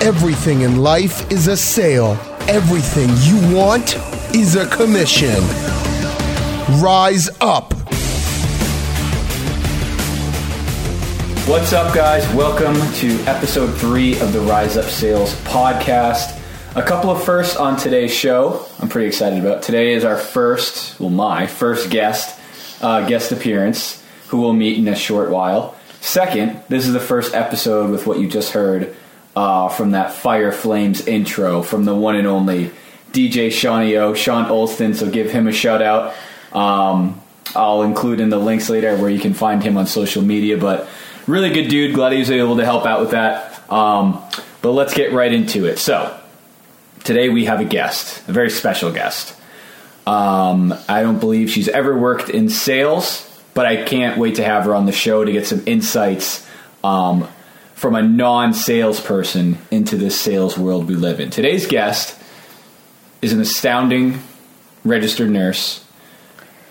Everything 0.00 0.62
in 0.62 0.82
life 0.82 1.30
is 1.32 1.46
a 1.46 1.56
sale. 1.56 2.18
Everything 2.48 3.08
you 3.22 3.56
want 3.56 3.96
is 4.34 4.54
a 4.54 4.66
commission. 4.66 5.40
Rise 6.82 7.30
up. 7.40 7.72
What's 11.48 11.72
up, 11.72 11.94
guys? 11.94 12.26
Welcome 12.34 12.74
to 12.96 13.18
episode 13.26 13.68
three 13.78 14.18
of 14.20 14.34
the 14.34 14.40
Rise 14.40 14.76
Up 14.76 14.86
Sales 14.86 15.34
podcast. 15.42 16.38
A 16.76 16.82
couple 16.82 17.08
of 17.08 17.22
firsts 17.24 17.56
on 17.56 17.76
today's 17.78 18.12
show. 18.12 18.66
I'm 18.80 18.90
pretty 18.90 19.06
excited 19.06 19.38
about. 19.38 19.62
Today 19.62 19.94
is 19.94 20.04
our 20.04 20.18
first, 20.18 21.00
well, 21.00 21.08
my 21.08 21.46
first 21.46 21.88
guest, 21.88 22.38
uh, 22.82 23.06
guest 23.06 23.32
appearance, 23.32 24.02
who 24.28 24.40
we'll 24.40 24.52
meet 24.52 24.76
in 24.76 24.86
a 24.88 24.96
short 24.96 25.30
while. 25.30 25.76
Second, 26.00 26.60
this 26.68 26.86
is 26.86 26.92
the 26.92 27.00
first 27.00 27.32
episode 27.32 27.90
with 27.90 28.06
what 28.06 28.18
you 28.18 28.28
just 28.28 28.52
heard 28.52 28.94
uh, 29.36 29.68
from 29.68 29.92
that 29.92 30.12
Fire 30.12 30.52
Flames 30.52 31.06
intro 31.06 31.62
from 31.62 31.84
the 31.84 31.94
one 31.94 32.16
and 32.16 32.26
only 32.26 32.70
DJ 33.12 33.50
Shawnee 33.50 33.96
O, 33.96 34.14
Sean 34.14 34.46
Olston. 34.46 34.94
So 34.94 35.10
give 35.10 35.30
him 35.30 35.46
a 35.46 35.52
shout 35.52 35.82
out. 35.82 36.14
Um, 36.52 37.20
I'll 37.54 37.82
include 37.82 38.20
in 38.20 38.30
the 38.30 38.38
links 38.38 38.68
later 38.68 38.96
where 38.96 39.10
you 39.10 39.20
can 39.20 39.34
find 39.34 39.62
him 39.62 39.76
on 39.76 39.86
social 39.86 40.22
media. 40.22 40.56
But 40.56 40.88
really 41.26 41.50
good 41.50 41.68
dude. 41.68 41.94
Glad 41.94 42.12
he 42.12 42.18
was 42.18 42.30
able 42.30 42.56
to 42.56 42.64
help 42.64 42.86
out 42.86 43.00
with 43.00 43.10
that. 43.10 43.70
Um, 43.70 44.22
but 44.62 44.72
let's 44.72 44.94
get 44.94 45.12
right 45.12 45.32
into 45.32 45.66
it. 45.66 45.78
So 45.78 46.18
today 47.04 47.28
we 47.28 47.44
have 47.46 47.60
a 47.60 47.64
guest, 47.64 48.28
a 48.28 48.32
very 48.32 48.50
special 48.50 48.92
guest. 48.92 49.36
Um, 50.06 50.74
I 50.88 51.02
don't 51.02 51.18
believe 51.18 51.50
she's 51.50 51.68
ever 51.68 51.96
worked 51.96 52.28
in 52.28 52.48
sales, 52.48 53.30
but 53.54 53.66
I 53.66 53.84
can't 53.84 54.18
wait 54.18 54.36
to 54.36 54.44
have 54.44 54.64
her 54.64 54.74
on 54.74 54.86
the 54.86 54.92
show 54.92 55.24
to 55.24 55.32
get 55.32 55.46
some 55.46 55.62
insights 55.66 56.46
um, 56.82 57.26
from 57.84 57.94
a 57.94 58.00
non 58.02 58.54
salesperson 58.54 59.58
into 59.70 59.94
this 59.94 60.18
sales 60.18 60.56
world 60.56 60.88
we 60.88 60.94
live 60.94 61.20
in. 61.20 61.28
Today's 61.28 61.66
guest 61.66 62.18
is 63.20 63.34
an 63.34 63.40
astounding 63.42 64.22
registered 64.86 65.28
nurse, 65.28 65.84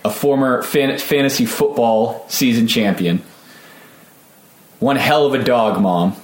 a 0.04 0.10
former 0.10 0.60
fan- 0.64 0.98
fantasy 0.98 1.46
football 1.46 2.26
season 2.28 2.66
champion, 2.66 3.22
one 4.80 4.96
hell 4.96 5.24
of 5.24 5.34
a 5.34 5.44
dog 5.44 5.80
mom, 5.80 6.16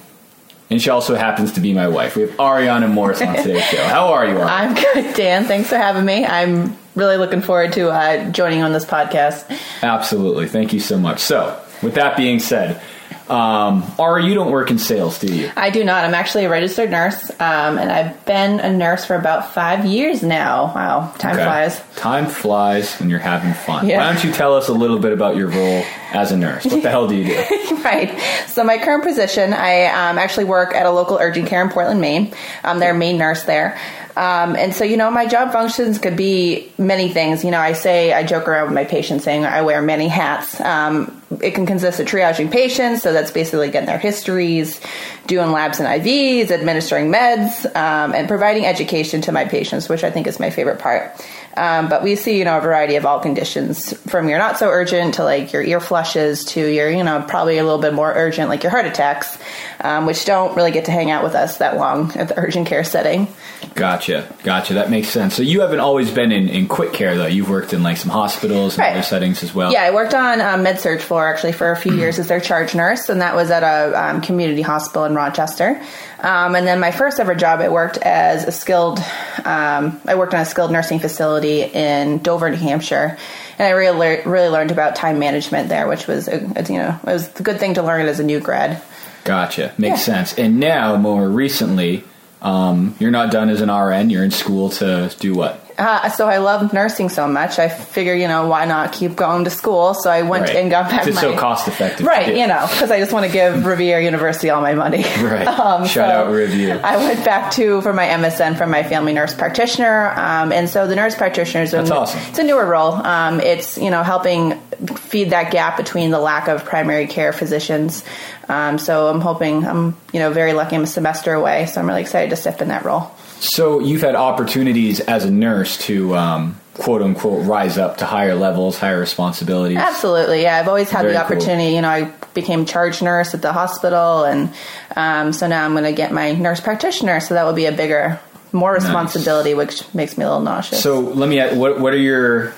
and 0.69 0.81
she 0.81 0.89
also 0.89 1.15
happens 1.15 1.53
to 1.53 1.61
be 1.61 1.73
my 1.73 1.87
wife. 1.87 2.17
We 2.17 2.23
have 2.23 2.31
Ariana 2.31 2.91
Morse 2.91 3.21
on 3.21 3.33
today's 3.37 3.63
show. 3.69 3.81
How 3.85 4.07
are 4.07 4.25
you, 4.25 4.33
Ariana? 4.33 4.49
I'm 4.49 4.73
good, 4.73 5.15
Dan. 5.15 5.45
Thanks 5.45 5.69
for 5.69 5.77
having 5.77 6.03
me. 6.03 6.25
I'm 6.25 6.77
really 6.95 7.15
looking 7.15 7.41
forward 7.41 7.71
to 7.73 7.91
uh, 7.91 8.29
joining 8.31 8.61
on 8.61 8.73
this 8.73 8.83
podcast. 8.83 9.57
Absolutely. 9.83 10.49
Thank 10.49 10.73
you 10.73 10.81
so 10.81 10.99
much. 10.99 11.19
So, 11.19 11.57
with 11.81 11.93
that 11.93 12.17
being 12.17 12.39
said, 12.39 12.81
um, 13.29 13.83
Ari, 13.99 14.25
you 14.25 14.33
don't 14.33 14.51
work 14.51 14.71
in 14.71 14.77
sales, 14.79 15.19
do 15.19 15.33
you? 15.33 15.51
I 15.55 15.69
do 15.69 15.83
not. 15.83 16.03
I'm 16.03 16.13
actually 16.13 16.45
a 16.45 16.49
registered 16.49 16.89
nurse, 16.91 17.29
um, 17.31 17.77
and 17.77 17.91
I've 17.91 18.25
been 18.25 18.59
a 18.59 18.71
nurse 18.71 19.05
for 19.05 19.15
about 19.15 19.53
five 19.53 19.85
years 19.85 20.21
now. 20.23 20.73
Wow, 20.75 21.13
time 21.17 21.35
Okay. 21.35 21.43
flies. 21.43 21.81
Time 21.95 22.25
flies 22.27 22.95
when 22.99 23.09
you're 23.09 23.19
having 23.19 23.53
fun. 23.53 23.87
Yeah. 23.87 23.99
Why 24.05 24.13
don't 24.13 24.23
you 24.23 24.31
tell 24.33 24.55
us 24.55 24.67
a 24.67 24.73
little 24.73 24.99
bit 24.99 25.13
about 25.13 25.35
your 25.35 25.47
role 25.47 25.83
as 26.13 26.31
a 26.31 26.37
nurse? 26.37 26.65
What 26.65 26.83
the 26.83 26.89
hell 26.89 27.07
do 27.07 27.15
you 27.15 27.25
do? 27.25 27.75
right. 27.83 28.19
So 28.47 28.63
my 28.63 28.77
current 28.77 29.03
position, 29.03 29.53
I 29.53 29.85
um, 29.85 30.17
actually 30.17 30.45
work 30.45 30.73
at 30.73 30.85
a 30.85 30.91
local 30.91 31.17
urgent 31.19 31.47
care 31.47 31.61
in 31.61 31.69
Portland, 31.69 32.01
Maine. 32.01 32.33
I'm 32.63 32.79
their 32.79 32.93
main 32.93 33.17
nurse 33.17 33.43
there. 33.43 33.77
Um, 34.15 34.55
and 34.55 34.73
so, 34.73 34.83
you 34.83 34.97
know, 34.97 35.09
my 35.09 35.25
job 35.25 35.51
functions 35.51 35.97
could 35.97 36.17
be 36.17 36.71
many 36.77 37.09
things. 37.09 37.43
You 37.43 37.51
know, 37.51 37.59
I 37.59 37.73
say, 37.73 38.13
I 38.13 38.23
joke 38.23 38.47
around 38.47 38.65
with 38.65 38.73
my 38.73 38.83
patients 38.83 39.23
saying 39.23 39.45
I 39.45 39.61
wear 39.61 39.81
many 39.81 40.07
hats. 40.07 40.59
Um, 40.59 41.21
it 41.41 41.51
can 41.51 41.65
consist 41.65 41.99
of 41.99 42.07
triaging 42.07 42.51
patients, 42.51 43.01
so 43.01 43.13
that's 43.13 43.31
basically 43.31 43.69
getting 43.69 43.87
their 43.87 43.97
histories, 43.97 44.81
doing 45.27 45.51
labs 45.51 45.79
and 45.79 45.87
IVs, 45.87 46.51
administering 46.51 47.11
meds, 47.11 47.65
um, 47.75 48.13
and 48.13 48.27
providing 48.27 48.65
education 48.65 49.21
to 49.21 49.31
my 49.31 49.45
patients, 49.45 49.87
which 49.87 50.03
I 50.03 50.11
think 50.11 50.27
is 50.27 50.39
my 50.39 50.49
favorite 50.49 50.79
part. 50.79 51.15
Um, 51.57 51.89
but 51.89 52.01
we 52.03 52.15
see, 52.15 52.37
you 52.39 52.45
know, 52.45 52.57
a 52.57 52.61
variety 52.61 52.95
of 52.95 53.05
all 53.05 53.19
conditions 53.19 53.93
from 54.09 54.29
your 54.29 54.39
not 54.39 54.57
so 54.57 54.67
urgent 54.69 55.15
to 55.15 55.23
like 55.23 55.51
your 55.51 55.61
ear 55.61 55.79
flushes 55.79 56.45
to 56.45 56.65
your, 56.65 56.89
you 56.89 57.03
know, 57.03 57.23
probably 57.27 57.57
a 57.57 57.63
little 57.63 57.79
bit 57.81 57.93
more 57.93 58.11
urgent, 58.13 58.49
like 58.49 58.63
your 58.63 58.71
heart 58.71 58.85
attacks, 58.85 59.37
um, 59.81 60.05
which 60.05 60.23
don't 60.25 60.55
really 60.55 60.71
get 60.71 60.85
to 60.85 60.91
hang 60.91 61.11
out 61.11 61.23
with 61.23 61.35
us 61.35 61.57
that 61.57 61.77
long 61.77 62.11
at 62.15 62.29
the 62.29 62.37
urgent 62.39 62.67
care 62.67 62.83
setting. 62.83 63.27
Gotcha. 63.75 64.27
Gotcha. 64.43 64.73
That 64.75 64.89
makes 64.89 65.09
sense. 65.09 65.35
So 65.35 65.43
you 65.43 65.61
haven't 65.61 65.79
always 65.79 66.09
been 66.11 66.31
in, 66.31 66.47
in 66.49 66.67
quick 66.67 66.93
care, 66.93 67.15
though. 67.17 67.27
You've 67.27 67.49
worked 67.49 67.73
in 67.73 67.83
like 67.83 67.97
some 67.97 68.11
hospitals 68.11 68.73
and 68.75 68.79
Right. 68.81 68.93
other 68.93 69.03
settings 69.03 69.43
as 69.43 69.53
well. 69.53 69.71
Yeah, 69.71 69.83
I 69.83 69.91
worked 69.91 70.13
on 70.13 70.41
um, 70.41 70.63
med 70.63 70.79
surg 70.79 70.99
floor 70.99 71.27
actually 71.27 71.51
for 71.53 71.71
a 71.71 71.75
few 71.75 71.93
years 71.95 72.17
as 72.17 72.27
their 72.27 72.39
charge 72.39 72.73
nurse, 72.73 73.07
and 73.09 73.21
that 73.21 73.35
was 73.35 73.51
at 73.51 73.63
a 73.63 73.91
um, 74.09 74.21
community 74.21 74.61
hospital 74.61 75.05
in 75.05 75.13
Rochester. 75.13 75.81
Um, 76.21 76.55
and 76.55 76.67
then 76.67 76.79
my 76.79 76.91
first 76.91 77.19
ever 77.19 77.33
job, 77.35 77.61
I 77.61 77.69
worked 77.69 77.97
as 77.97 78.45
a 78.45 78.51
skilled. 78.51 78.99
Um, 79.43 79.99
I 80.05 80.15
worked 80.15 80.33
on 80.33 80.41
a 80.41 80.45
skilled 80.45 80.71
nursing 80.71 80.99
facility 80.99 81.63
in 81.63 82.19
Dover, 82.19 82.49
New 82.49 82.57
Hampshire, 82.57 83.17
and 83.57 83.67
I 83.67 83.71
really 83.71 83.97
lear- 83.97 84.21
really 84.25 84.49
learned 84.49 84.71
about 84.71 84.95
time 84.95 85.17
management 85.19 85.69
there, 85.69 85.87
which 85.87 86.05
was 86.07 86.27
a, 86.27 86.35
a- 86.55 86.63
you 86.71 86.77
know 86.77 86.99
it 87.01 87.05
was 87.05 87.39
a 87.39 87.43
good 87.43 87.59
thing 87.59 87.73
to 87.75 87.83
learn 87.83 88.05
as 88.05 88.19
a 88.19 88.23
new 88.23 88.39
grad. 88.39 88.81
Gotcha. 89.23 89.73
Makes 89.77 90.07
Yeah. 90.07 90.13
sense. 90.15 90.33
And 90.37 90.59
now, 90.59 90.95
more 90.97 91.27
recently, 91.29 92.03
um, 92.41 92.95
you're 92.99 93.11
not 93.11 93.31
done 93.31 93.49
as 93.49 93.61
an 93.61 93.69
RN. 93.71 94.09
You're 94.09 94.23
in 94.23 94.31
school 94.31 94.69
to 94.71 95.11
do 95.19 95.33
what? 95.33 95.60
Uh, 95.77 96.09
so 96.09 96.27
I 96.27 96.37
love 96.37 96.73
nursing 96.73 97.09
so 97.09 97.27
much. 97.27 97.59
I 97.59 97.69
figure, 97.69 98.13
you 98.13 98.27
know, 98.27 98.47
why 98.47 98.65
not 98.65 98.91
keep 98.93 99.15
going 99.15 99.43
to 99.45 99.49
school? 99.49 99.93
So 99.93 100.09
I 100.09 100.21
went 100.21 100.45
Right. 100.47 100.55
and 100.57 100.69
got 100.71 100.89
back 100.89 101.05
It's 101.07 101.15
my 101.15 101.21
so 101.21 101.35
cost 101.37 101.67
effective. 101.67 102.05
Right, 102.05 102.35
you 102.35 102.47
know, 102.47 102.67
because 102.71 102.91
I 102.91 102.99
just 102.99 103.11
want 103.13 103.25
to 103.25 103.31
give 103.31 103.53
Rivier 103.65 103.99
University 104.03 104.49
all 104.49 104.61
my 104.61 104.73
money. 104.73 105.03
Right. 105.21 105.47
Um, 105.61 105.85
Shout 105.85 106.09
so 106.09 106.15
out 106.15 106.27
Rivier. 106.31 106.81
I 106.83 106.97
went 106.97 107.23
back 107.23 107.51
to 107.53 107.81
for 107.81 107.93
my 107.93 108.05
MSN 108.07 108.57
from 108.57 108.71
my 108.71 108.83
family 108.83 109.13
nurse 109.13 109.33
practitioner, 109.33 110.09
um, 110.17 110.51
and 110.51 110.69
so 110.69 110.87
the 110.87 110.95
nurse 110.95 111.15
practitioner 111.15 111.63
is 111.63 111.73
a, 111.73 111.81
awesome. 111.93 112.19
It's 112.29 112.39
a 112.39 112.43
newer 112.43 112.65
role. 112.65 112.93
Um, 112.93 113.39
it's 113.39 113.77
you 113.77 113.91
know 113.91 114.01
helping 114.03 114.59
feed 114.87 115.29
that 115.31 115.51
gap 115.51 115.77
between 115.77 116.11
the 116.11 116.19
lack 116.19 116.47
of 116.47 116.65
primary 116.65 117.07
care 117.07 117.33
physicians. 117.33 118.03
Um, 118.49 118.77
so 118.77 119.07
I'm 119.07 119.21
hoping 119.21 119.65
I'm 119.65 119.95
you 120.13 120.19
know 120.19 120.31
very 120.31 120.53
lucky. 120.53 120.75
I'm 120.75 120.83
a 120.83 120.87
semester 120.87 121.33
away, 121.33 121.65
so 121.67 121.81
I'm 121.81 121.87
really 121.87 122.01
excited 122.01 122.29
to 122.31 122.35
step 122.35 122.61
in 122.61 122.69
that 122.69 122.83
role. 122.85 123.11
So 123.39 123.79
you've 123.79 124.01
had 124.01 124.15
opportunities 124.15 124.99
as 124.99 125.25
a 125.25 125.31
nurse 125.31 125.77
to 125.85 126.15
um, 126.15 126.59
quote 126.75 127.01
unquote 127.01 127.45
rise 127.47 127.77
up 127.77 127.97
to 127.97 128.05
higher 128.05 128.35
levels, 128.35 128.77
higher 128.77 128.99
responsibilities. 128.99 129.77
Absolutely, 129.77 130.43
yeah. 130.43 130.57
I've 130.59 130.67
always 130.67 130.89
had 130.89 131.01
Very 131.03 131.13
the 131.13 131.19
cool. 131.19 131.37
opportunity. 131.37 131.75
You 131.75 131.81
know, 131.81 131.89
I 131.89 132.13
became 132.33 132.65
charge 132.65 133.01
nurse 133.01 133.33
at 133.33 133.41
the 133.41 133.51
hospital, 133.51 134.25
and 134.25 134.53
um, 134.95 135.33
so 135.33 135.47
now 135.47 135.65
I'm 135.65 135.71
going 135.71 135.85
to 135.85 135.91
get 135.93 136.11
my 136.11 136.33
nurse 136.33 136.59
practitioner. 136.59 137.19
So 137.19 137.33
that 137.33 137.43
will 137.43 137.53
be 137.53 137.65
a 137.65 137.71
bigger, 137.71 138.19
more 138.51 138.73
responsibility, 138.73 139.53
which 139.53 139.91
makes 139.93 140.17
me 140.17 140.23
a 140.23 140.27
little 140.27 140.43
nauseous. 140.43 140.81
So 140.83 140.99
let 140.99 141.27
me. 141.29 141.39
ask, 141.39 141.55
What 141.55 141.79
what 141.79 141.93
are 141.93 141.97
your 141.97 142.53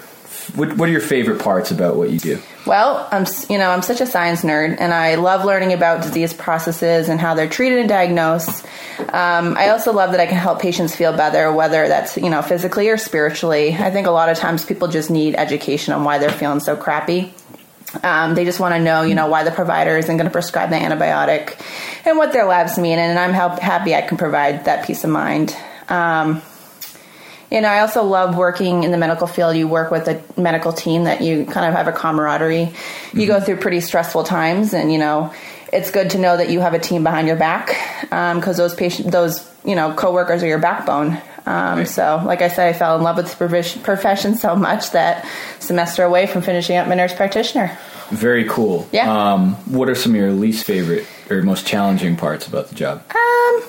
what, 0.56 0.78
what 0.78 0.88
are 0.88 0.91
your 0.91 1.02
favorite 1.02 1.41
parts 1.41 1.72
about 1.72 1.96
what 1.96 2.12
you 2.12 2.19
do? 2.19 2.40
Well, 2.66 3.08
I'm 3.12 3.25
you 3.50 3.58
know 3.58 3.69
I'm 3.69 3.81
such 3.81 4.02
a 4.02 4.06
science 4.06 4.41
nerd, 4.41 4.78
and 4.80 4.94
I 4.94 5.16
love 5.16 5.46
learning 5.46 5.74
about 5.74 6.03
disease 6.03 6.34
processes 6.34 7.09
and 7.09 7.19
how 7.19 7.34
they're 7.34 7.50
treated 7.50 7.80
and 7.80 7.90
diagnosed. 7.90 8.66
Um, 9.00 9.58
I 9.58 9.69
also 9.69 9.91
love 9.91 10.12
that 10.12 10.19
I 10.19 10.28
can 10.28 10.38
help 10.38 10.62
patients 10.62 10.96
feel 10.96 11.12
better, 11.16 11.52
whether 11.52 11.88
that's 11.88 12.16
you 12.18 12.30
know 12.30 12.41
physically 12.41 12.90
or 12.90 12.97
spiritually. 12.97 13.74
I 13.74 13.91
think 13.91 14.08
a 14.08 14.12
lot 14.12 14.30
of 14.30 14.38
times 14.38 14.66
people 14.66 14.88
just 14.88 15.09
need 15.09 15.36
education 15.36 15.94
on 15.94 16.03
why 16.03 16.19
they're 16.19 16.31
feeling 16.31 16.59
so 16.59 16.78
crappy. 16.78 17.34
Um, 18.02 18.34
they 18.34 18.44
just 18.44 18.59
want 18.59 18.74
to 18.74 18.80
know, 18.80 19.03
you 19.03 19.14
know, 19.14 19.28
why 19.28 19.44
the 19.44 19.52
provider 19.52 19.97
isn't 19.97 20.18
going 20.18 20.25
to 20.25 20.31
prescribe 20.31 20.72
the 20.72 20.78
antibiotic 20.78 21.59
and 22.06 22.18
what 22.18 22.34
their 22.34 22.46
labs 22.46 22.78
mean, 22.78 22.97
and 22.97 23.20
I'm 23.20 23.34
help, 23.34 23.59
happy 23.59 23.94
I 23.94 24.02
can 24.02 24.18
provide 24.18 24.66
that 24.66 24.85
peace 24.88 25.03
of 25.03 25.12
mind. 25.12 25.56
Um, 25.90 26.41
you 27.51 27.61
know, 27.61 27.67
I 27.67 27.79
also 27.79 28.03
love 28.03 28.37
working 28.37 28.83
in 28.83 28.91
the 28.91 28.97
medical 28.97 29.27
field. 29.27 29.55
You 29.55 29.67
work 29.67 29.91
with 29.91 30.07
a 30.07 30.21
medical 30.39 30.73
team 30.73 31.03
that 31.03 31.21
you 31.21 31.45
kind 31.45 31.65
of 31.65 31.73
have 31.73 31.87
a 31.87 31.91
camaraderie. 31.91 32.73
You 33.13 33.27
go 33.27 33.39
through 33.39 33.57
pretty 33.57 33.79
stressful 33.79 34.23
times, 34.23 34.73
and 34.73 34.91
you 34.91 34.97
know, 34.97 35.33
it's 35.71 35.91
good 35.91 36.11
to 36.11 36.17
know 36.17 36.37
that 36.37 36.49
you 36.49 36.59
have 36.59 36.73
a 36.73 36.79
team 36.79 37.03
behind 37.03 37.27
your 37.27 37.37
back 37.37 37.67
because 38.35 38.57
those 38.57 38.75
patient, 38.75 39.11
those 39.11 39.49
you 39.65 39.75
know, 39.75 39.93
coworkers 39.93 40.43
are 40.43 40.47
your 40.47 40.59
backbone. 40.59 41.22
Um, 41.45 41.79
Right. 41.79 41.87
So, 41.87 42.22
like 42.25 42.41
I 42.41 42.47
said, 42.47 42.69
I 42.69 42.73
fell 42.73 42.95
in 42.95 43.03
love 43.03 43.17
with 43.17 43.29
the 43.29 43.79
profession 43.84 44.35
so 44.35 44.55
much 44.55 44.91
that 44.91 45.28
semester 45.59 46.03
away 46.03 46.25
from 46.25 46.41
finishing 46.41 46.78
up 46.78 46.87
my 46.87 46.96
nurse 46.96 47.13
practitioner. 47.13 47.78
Very 48.11 48.46
cool. 48.47 48.87
Yeah. 48.93 49.34
Um, 49.34 49.55
what 49.66 49.89
are 49.89 49.96
some 49.96 50.13
of 50.13 50.17
your 50.17 50.31
least 50.31 50.66
favorite 50.66 51.05
or 51.29 51.41
most 51.41 51.67
challenging 51.67 52.16
parts 52.16 52.47
about 52.47 52.69
the 52.69 52.75
job? 52.75 53.03
Um, 53.09 53.63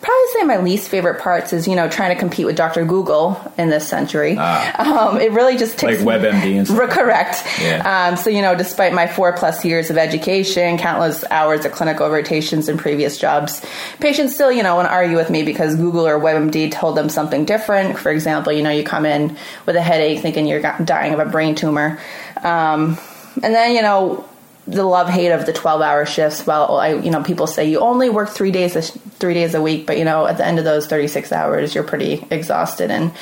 probably 0.00 0.26
say 0.34 0.44
my 0.44 0.58
least 0.58 0.88
favorite 0.88 1.20
parts 1.20 1.52
is 1.52 1.66
you 1.66 1.74
know 1.74 1.88
trying 1.88 2.14
to 2.14 2.18
compete 2.18 2.46
with 2.46 2.56
Dr. 2.56 2.84
Google 2.84 3.40
in 3.56 3.68
this 3.70 3.88
century. 3.88 4.36
Um, 4.38 5.20
it 5.20 5.32
really 5.32 5.56
just 5.56 5.78
takes 5.78 6.02
Like 6.02 6.20
WebMD 6.20 6.58
and 6.58 6.66
stuff. 6.66 6.90
Correct. 6.90 7.44
Yeah. 7.60 8.08
Um, 8.10 8.16
so, 8.16 8.30
you 8.30 8.42
know, 8.42 8.54
despite 8.54 8.92
my 8.92 9.06
four 9.06 9.32
plus 9.32 9.64
years 9.64 9.90
of 9.90 9.98
education, 9.98 10.78
countless 10.78 11.24
hours 11.30 11.64
of 11.64 11.72
clinical 11.72 12.08
rotations 12.08 12.68
in 12.68 12.78
previous 12.78 13.18
jobs, 13.18 13.64
patients 14.00 14.34
still, 14.34 14.52
you 14.52 14.62
know, 14.62 14.76
want 14.76 14.88
to 14.88 14.92
argue 14.92 15.16
with 15.16 15.30
me 15.30 15.42
because 15.42 15.76
Google 15.76 16.06
or 16.06 16.18
WebMD 16.18 16.70
told 16.70 16.96
them 16.96 17.08
something 17.08 17.44
different. 17.44 17.98
For 17.98 18.10
example, 18.10 18.52
you 18.52 18.62
know, 18.62 18.70
you 18.70 18.84
come 18.84 19.06
in 19.06 19.36
with 19.66 19.76
a 19.76 19.82
headache 19.82 20.20
thinking 20.20 20.46
you're 20.46 20.62
dying 20.84 21.14
of 21.14 21.20
a 21.20 21.26
brain 21.26 21.54
tumor. 21.54 21.98
Um, 22.42 22.98
and 23.42 23.54
then, 23.54 23.74
you 23.74 23.82
know, 23.82 24.27
the 24.68 24.84
love 24.84 25.08
hate 25.08 25.30
of 25.30 25.46
the 25.46 25.52
12 25.52 25.80
hour 25.80 26.04
shifts 26.04 26.46
well 26.46 26.76
i 26.78 26.92
you 26.92 27.10
know 27.10 27.22
people 27.22 27.46
say 27.46 27.68
you 27.68 27.80
only 27.80 28.10
work 28.10 28.28
three 28.28 28.50
days 28.50 28.76
a, 28.76 28.82
three 28.82 29.34
days 29.34 29.54
a 29.54 29.62
week 29.62 29.86
but 29.86 29.98
you 29.98 30.04
know 30.04 30.26
at 30.26 30.36
the 30.36 30.46
end 30.46 30.58
of 30.58 30.64
those 30.64 30.86
36 30.86 31.32
hours 31.32 31.74
you're 31.74 31.84
pretty 31.84 32.24
exhausted 32.30 32.90
and 32.90 33.12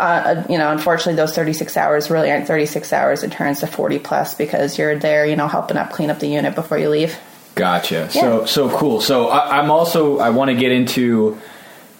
uh, 0.00 0.44
you 0.48 0.58
know 0.58 0.70
unfortunately 0.70 1.14
those 1.14 1.34
36 1.34 1.76
hours 1.76 2.10
really 2.10 2.30
aren't 2.30 2.46
36 2.46 2.92
hours 2.92 3.22
it 3.22 3.32
turns 3.32 3.60
to 3.60 3.66
40 3.66 3.98
plus 4.00 4.34
because 4.34 4.78
you're 4.78 4.98
there 4.98 5.26
you 5.26 5.36
know 5.36 5.48
helping 5.48 5.76
up 5.76 5.92
clean 5.92 6.10
up 6.10 6.18
the 6.18 6.28
unit 6.28 6.54
before 6.54 6.78
you 6.78 6.88
leave 6.88 7.16
Gotcha. 7.58 8.08
So 8.10 8.44
so 8.44 8.70
cool. 8.70 9.00
So 9.00 9.28
I, 9.28 9.58
I'm 9.58 9.70
also 9.70 10.18
I 10.18 10.30
want 10.30 10.50
to 10.50 10.56
get 10.56 10.70
into 10.70 11.40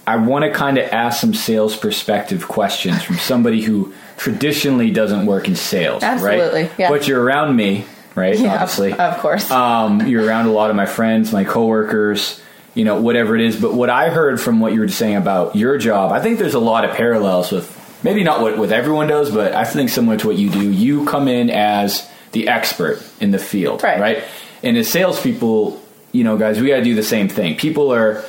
I 0.07 0.17
want 0.17 0.45
to 0.45 0.53
kind 0.53 0.79
of 0.79 0.91
ask 0.91 1.21
some 1.21 1.35
sales 1.35 1.77
perspective 1.77 2.47
questions 2.47 3.03
from 3.03 3.17
somebody 3.17 3.61
who 3.61 3.93
traditionally 4.17 4.91
doesn't 4.91 5.27
work 5.27 5.49
in 5.49 5.57
sales, 5.57 6.03
Absolutely, 6.03 6.63
right? 6.63 6.73
yeah. 6.79 6.89
But 6.89 7.07
you're 7.07 7.23
around 7.23 7.55
me, 7.55 7.85
right? 8.15 8.39
yeah 8.39 8.55
Obviously, 8.55 8.93
of, 8.93 9.19
course 9.19 9.51
um, 9.51 10.07
you're 10.07 10.25
around 10.25 10.47
a 10.47 10.53
lot 10.53 10.71
of 10.71 10.77
my 10.77 10.87
friends, 10.87 11.33
my 11.33 11.45
coworkers, 11.45 12.41
you 12.75 12.85
know, 12.85 13.01
whatever 13.01 13.35
it 13.35 13.41
is. 13.43 13.61
But 13.61 13.75
what 13.75 13.91
I 13.91 14.11
heard 14.11 14.41
from 14.41 14.61
what 14.61 14.73
you 14.73 14.81
were 14.81 14.89
saying 14.89 15.17
about 15.17 15.57
your 15.57 15.79
job, 15.79 16.13
I 16.13 16.21
think 16.21 16.39
there's 16.39 16.55
a 16.55 16.61
lot 16.61 16.85
of 16.85 16.95
parallels 16.97 17.51
with 17.53 17.75
maybe 18.03 18.23
not 18.23 18.41
what, 18.41 18.57
what 18.59 18.71
everyone 18.73 19.09
does, 19.09 19.31
but 19.31 19.55
I 19.55 19.65
think 19.65 19.91
similar 19.91 20.17
to 20.19 20.27
what 20.29 20.37
you 20.37 20.51
do. 20.51 20.71
You 20.71 21.05
come 21.07 21.27
in 21.29 21.51
as 21.51 22.09
the 22.33 22.49
expert 22.49 23.03
in 23.21 23.31
the 23.31 23.39
field, 23.39 23.83
Right. 23.83 24.01
right? 24.01 24.25
And 24.63 24.77
as 24.77 24.89
salespeople, 24.89 25.83
you 26.13 26.25
know, 26.25 26.37
guys, 26.37 26.61
we 26.61 26.69
got 26.69 26.77
to 26.77 26.85
do 26.85 26.95
the 26.95 27.03
same 27.03 27.29
thing. 27.29 27.57
People 27.57 27.93
are 27.93 28.25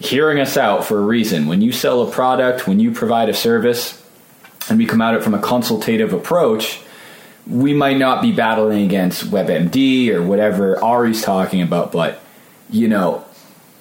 hearing 0.00 0.40
us 0.40 0.56
out 0.56 0.84
for 0.84 0.98
a 0.98 1.02
reason. 1.02 1.46
When 1.46 1.62
you 1.62 1.70
sell 1.72 2.02
a 2.02 2.10
product, 2.10 2.66
when 2.66 2.80
you 2.80 2.90
provide 2.90 3.28
a 3.28 3.34
service, 3.34 4.00
and 4.68 4.78
we 4.78 4.86
come 4.86 5.00
at 5.02 5.14
it 5.14 5.22
from 5.22 5.34
a 5.34 5.38
consultative 5.38 6.12
approach, 6.12 6.80
we 7.46 7.74
might 7.74 7.98
not 7.98 8.22
be 8.22 8.32
battling 8.32 8.84
against 8.84 9.24
WebMD 9.24 10.10
or 10.10 10.22
whatever 10.22 10.82
Ari's 10.82 11.22
talking 11.22 11.62
about, 11.62 11.92
but 11.92 12.20
you 12.70 12.88
know, 12.88 13.24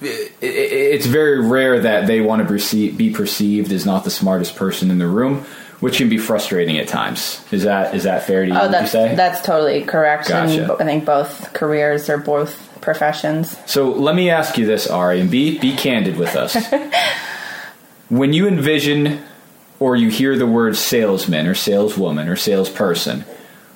it, 0.02 0.34
it, 0.42 0.46
it's 0.46 1.06
very 1.06 1.46
rare 1.48 1.80
that 1.80 2.08
they 2.08 2.20
want 2.20 2.42
to 2.42 2.48
perceive, 2.48 2.98
be 2.98 3.12
perceived 3.12 3.72
as 3.72 3.86
not 3.86 4.04
the 4.04 4.12
smartest 4.12 4.56
person 4.56 4.92
in 4.92 4.98
the 4.98 5.08
room, 5.08 5.46
which 5.80 5.98
can 5.98 6.10
be 6.10 6.18
frustrating 6.18 6.78
at 6.78 6.88
times. 6.90 7.44
Is 7.52 7.64
that 7.64 7.96
is 7.96 8.04
that 8.04 8.24
fair 8.24 8.46
to 8.46 8.52
you? 8.52 8.58
oh 8.58 8.62
would 8.62 8.66
you 8.66 8.72
that's 8.72 8.92
say? 8.92 9.16
that's 9.16 9.42
totally 9.46 9.84
correct 9.84 10.28
Gotcha. 10.28 10.74
and 10.76 10.84
i 10.84 10.86
think 10.86 11.06
both 11.06 11.54
careers 11.54 12.10
are 12.10 12.18
both 12.18 12.70
professions 12.82 13.58
So 13.66 13.90
let 13.92 14.14
me 14.14 14.30
ask 14.30 14.58
you 14.58 14.66
this, 14.66 14.88
Ari, 14.88 15.22
and 15.22 15.32
be 15.32 15.58
be 15.58 15.74
candid 15.76 16.18
with 16.18 16.36
us. 16.36 16.58
when 18.10 18.34
you 18.34 18.48
envision 18.48 19.24
or 19.80 19.96
you 19.96 20.10
hear 20.10 20.38
the 20.38 20.46
word 20.48 20.76
salesman 20.76 21.48
or 21.48 21.56
saleswoman 21.56 22.28
or 22.28 22.36
salesperson, 22.36 23.24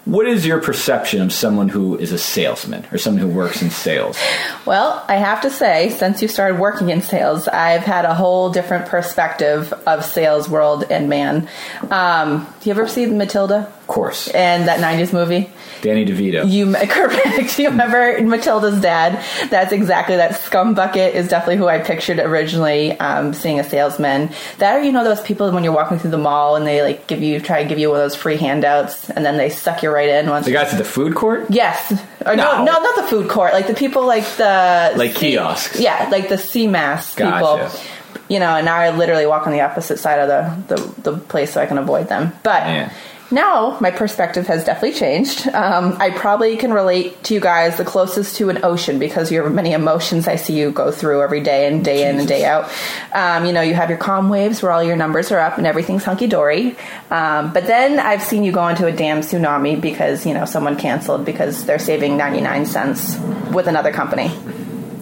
what 0.07 0.25
is 0.25 0.45
your 0.45 0.61
perception 0.61 1.21
of 1.21 1.33
someone 1.33 1.67
who 1.67 1.97
is 1.97 2.13
a 2.13 2.17
salesman 2.17 2.85
or 2.93 2.97
someone 2.97 3.21
who 3.21 3.27
works 3.27 3.61
in 3.61 3.69
sales? 3.69 4.17
Well, 4.65 5.03
I 5.07 5.15
have 5.15 5.41
to 5.41 5.49
say, 5.49 5.89
since 5.89 6.21
you 6.21 6.29
started 6.29 6.59
working 6.59 6.89
in 6.89 7.01
sales, 7.01 7.47
I've 7.49 7.83
had 7.83 8.05
a 8.05 8.13
whole 8.13 8.49
different 8.49 8.85
perspective 8.85 9.73
of 9.85 10.05
sales 10.05 10.47
world 10.47 10.85
and 10.89 11.09
man. 11.09 11.49
Um, 11.91 12.47
do 12.61 12.69
you 12.69 12.71
ever 12.71 12.87
see 12.87 13.05
Matilda 13.05 13.71
Of 13.87 13.93
course, 13.93 14.27
and 14.29 14.67
that 14.67 14.79
'90s 14.81 15.13
movie? 15.13 15.49
Danny 15.81 16.05
DeVito. 16.05 16.49
You 16.51 16.73
correct. 16.89 17.57
You 17.57 17.69
remember 17.69 18.21
Matilda's 18.21 18.81
dad? 18.81 19.23
That's 19.49 19.71
exactly 19.71 20.17
that 20.17 20.35
scum 20.35 20.73
bucket 20.73 21.15
is 21.15 21.29
definitely 21.29 21.55
who 21.55 21.67
I 21.67 21.79
pictured 21.79 22.19
originally. 22.19 22.99
Um, 22.99 23.33
seeing 23.33 23.61
a 23.61 23.63
salesman. 23.63 24.31
That 24.57 24.75
or 24.75 24.81
you 24.83 24.91
know 24.91 25.05
those 25.05 25.21
people 25.21 25.49
when 25.51 25.63
you're 25.63 25.71
walking 25.73 25.99
through 25.99 26.11
the 26.11 26.17
mall 26.17 26.57
and 26.57 26.67
they 26.67 26.81
like 26.81 27.07
give 27.07 27.23
you 27.23 27.39
try 27.39 27.63
to 27.63 27.69
give 27.69 27.79
you 27.79 27.89
one 27.89 27.99
of 28.01 28.03
those 28.03 28.15
free 28.15 28.35
handouts 28.35 29.09
and 29.09 29.25
then 29.25 29.37
they 29.37 29.49
suck 29.49 29.81
you 29.83 29.89
right 29.89 30.09
in 30.09 30.29
once. 30.29 30.45
the 30.45 30.51
guys 30.51 30.73
at 30.73 30.77
the 30.79 30.83
food 30.83 31.15
court? 31.15 31.45
Yes. 31.49 31.93
Or 32.25 32.35
no. 32.35 32.57
No. 32.57 32.65
no, 32.65 32.81
not 32.81 32.95
the 32.97 33.03
food 33.03 33.29
court. 33.29 33.53
Like 33.53 33.67
the 33.67 33.73
people 33.73 34.05
like 34.05 34.25
the 34.35 34.91
Like 34.97 35.11
C- 35.13 35.31
kiosks. 35.31 35.79
Yeah, 35.79 36.09
like 36.11 36.27
the 36.27 36.35
CMAS 36.35 37.15
Gotcha. 37.15 37.69
people. 37.71 37.93
You 38.29 38.39
know, 38.39 38.57
and 38.57 38.65
now 38.65 38.75
I 38.75 38.89
literally 38.89 39.25
walk 39.25 39.47
on 39.47 39.53
the 39.53 39.61
opposite 39.61 39.99
side 39.99 40.19
of 40.19 40.27
the 40.67 40.75
the, 40.75 41.11
the 41.11 41.17
place 41.17 41.53
so 41.53 41.61
I 41.61 41.65
can 41.67 41.77
avoid 41.77 42.09
them. 42.09 42.33
But 42.43 42.63
Man. 42.65 42.91
Now 43.31 43.77
my 43.81 43.91
perspective 43.91 44.47
has 44.47 44.63
definitely 44.63 44.97
changed. 44.97 45.47
Um, 45.47 45.97
I 45.99 46.11
probably 46.11 46.55
can 46.57 46.73
relate 46.73 47.23
to 47.25 47.33
you 47.33 47.39
guys 47.39 47.77
the 47.77 47.85
closest 47.85 48.37
to 48.37 48.49
an 48.49 48.63
ocean 48.63 48.99
because 48.99 49.31
you 49.31 49.41
have 49.43 49.53
many 49.53 49.73
emotions 49.73 50.27
I 50.27 50.35
see 50.35 50.57
you 50.57 50.71
go 50.71 50.91
through 50.91 51.21
every 51.21 51.41
day 51.41 51.67
and 51.67 51.83
day 51.83 52.09
in 52.09 52.19
and 52.19 52.27
day 52.27 52.45
out. 52.45 52.71
Um, 53.13 53.45
you 53.45 53.51
know, 53.51 53.61
you 53.61 53.73
have 53.73 53.89
your 53.89 53.97
calm 53.97 54.29
waves 54.29 54.61
where 54.61 54.71
all 54.71 54.83
your 54.83 54.95
numbers 54.95 55.31
are 55.31 55.39
up 55.39 55.57
and 55.57 55.67
everything's 55.67 56.03
hunky 56.03 56.27
dory. 56.27 56.75
Um, 57.09 57.53
but 57.53 57.67
then 57.67 57.99
I've 57.99 58.21
seen 58.21 58.43
you 58.43 58.51
go 58.51 58.67
into 58.67 58.85
a 58.85 58.91
damn 58.91 59.19
tsunami 59.19 59.79
because 59.79 60.25
you 60.25 60.33
know 60.33 60.45
someone 60.45 60.77
canceled 60.77 61.25
because 61.25 61.65
they're 61.65 61.79
saving 61.79 62.17
ninety 62.17 62.41
nine 62.41 62.65
cents 62.65 63.17
with 63.51 63.67
another 63.67 63.91
company. 63.91 64.31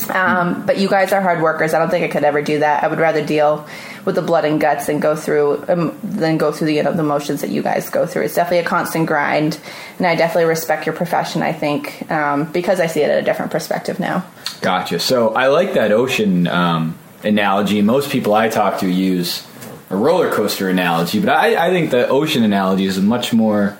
Um, 0.09 0.65
but 0.65 0.77
you 0.77 0.87
guys 0.89 1.11
are 1.13 1.21
hard 1.21 1.41
workers. 1.41 1.73
I 1.73 1.79
don't 1.79 1.89
think 1.89 2.05
I 2.05 2.07
could 2.07 2.23
ever 2.23 2.41
do 2.41 2.59
that. 2.59 2.83
I 2.83 2.87
would 2.87 2.99
rather 2.99 3.25
deal 3.25 3.67
with 4.05 4.15
the 4.15 4.21
blood 4.21 4.45
and 4.45 4.61
guts 4.61 4.87
and 4.87 5.01
go 5.01 5.15
through 5.15 5.65
um, 5.67 5.97
than 6.03 6.37
go 6.37 6.51
through 6.51 6.67
the 6.67 6.73
you 6.73 6.83
know 6.83 6.93
the 6.93 7.03
motions 7.03 7.41
that 7.41 7.49
you 7.49 7.61
guys 7.61 7.89
go 7.89 8.05
through. 8.05 8.23
It's 8.23 8.35
definitely 8.35 8.59
a 8.59 8.69
constant 8.69 9.07
grind, 9.07 9.59
and 9.97 10.07
I 10.07 10.15
definitely 10.15 10.45
respect 10.45 10.85
your 10.85 10.95
profession. 10.95 11.41
I 11.41 11.53
think 11.53 12.09
um, 12.11 12.51
because 12.51 12.79
I 12.79 12.87
see 12.87 13.01
it 13.01 13.09
at 13.09 13.17
a 13.17 13.23
different 13.23 13.51
perspective 13.51 13.99
now. 13.99 14.25
Gotcha. 14.61 14.99
So 14.99 15.29
I 15.29 15.47
like 15.47 15.73
that 15.73 15.91
ocean 15.91 16.47
um, 16.47 16.97
analogy. 17.23 17.81
Most 17.81 18.09
people 18.09 18.33
I 18.33 18.49
talk 18.49 18.79
to 18.79 18.89
use 18.89 19.45
a 19.89 19.95
roller 19.95 20.31
coaster 20.31 20.69
analogy, 20.69 21.19
but 21.19 21.29
I, 21.29 21.67
I 21.67 21.69
think 21.69 21.91
the 21.91 22.07
ocean 22.07 22.43
analogy 22.43 22.85
is 22.85 22.99
much 22.99 23.33
more 23.33 23.77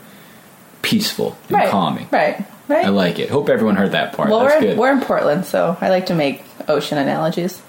peaceful 0.85 1.35
and 1.49 1.57
Right. 1.57 1.69
calming. 1.69 2.07
Right. 2.11 2.43
Right. 2.67 2.85
I 2.85 2.89
like 2.89 3.19
it. 3.19 3.29
Hope 3.29 3.49
everyone 3.49 3.75
heard 3.75 3.91
that 3.91 4.13
part. 4.13 4.29
well, 4.29 4.39
That's 4.39 4.55
we're, 4.55 4.61
good. 4.61 4.77
we're 4.77 4.91
in 4.91 5.01
Portland, 5.01 5.45
so 5.45 5.77
I 5.81 5.89
like 5.89 6.07
to 6.07 6.15
make 6.15 6.43
ocean 6.67 6.97
analogies. 6.97 7.61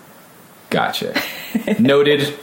Gotcha. 0.70 1.14
Noted. 1.78 2.34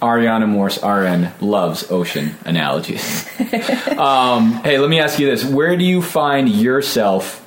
Ariana 0.00 0.46
Morse 0.46 0.78
RN 0.80 1.32
loves 1.40 1.90
ocean 1.90 2.36
analogies. 2.44 3.26
um, 3.98 4.52
hey, 4.62 4.78
let 4.78 4.88
me 4.88 5.00
ask 5.00 5.18
you 5.18 5.26
this: 5.26 5.44
Where 5.44 5.76
do 5.76 5.84
you 5.84 6.02
find 6.02 6.48
yourself 6.48 7.44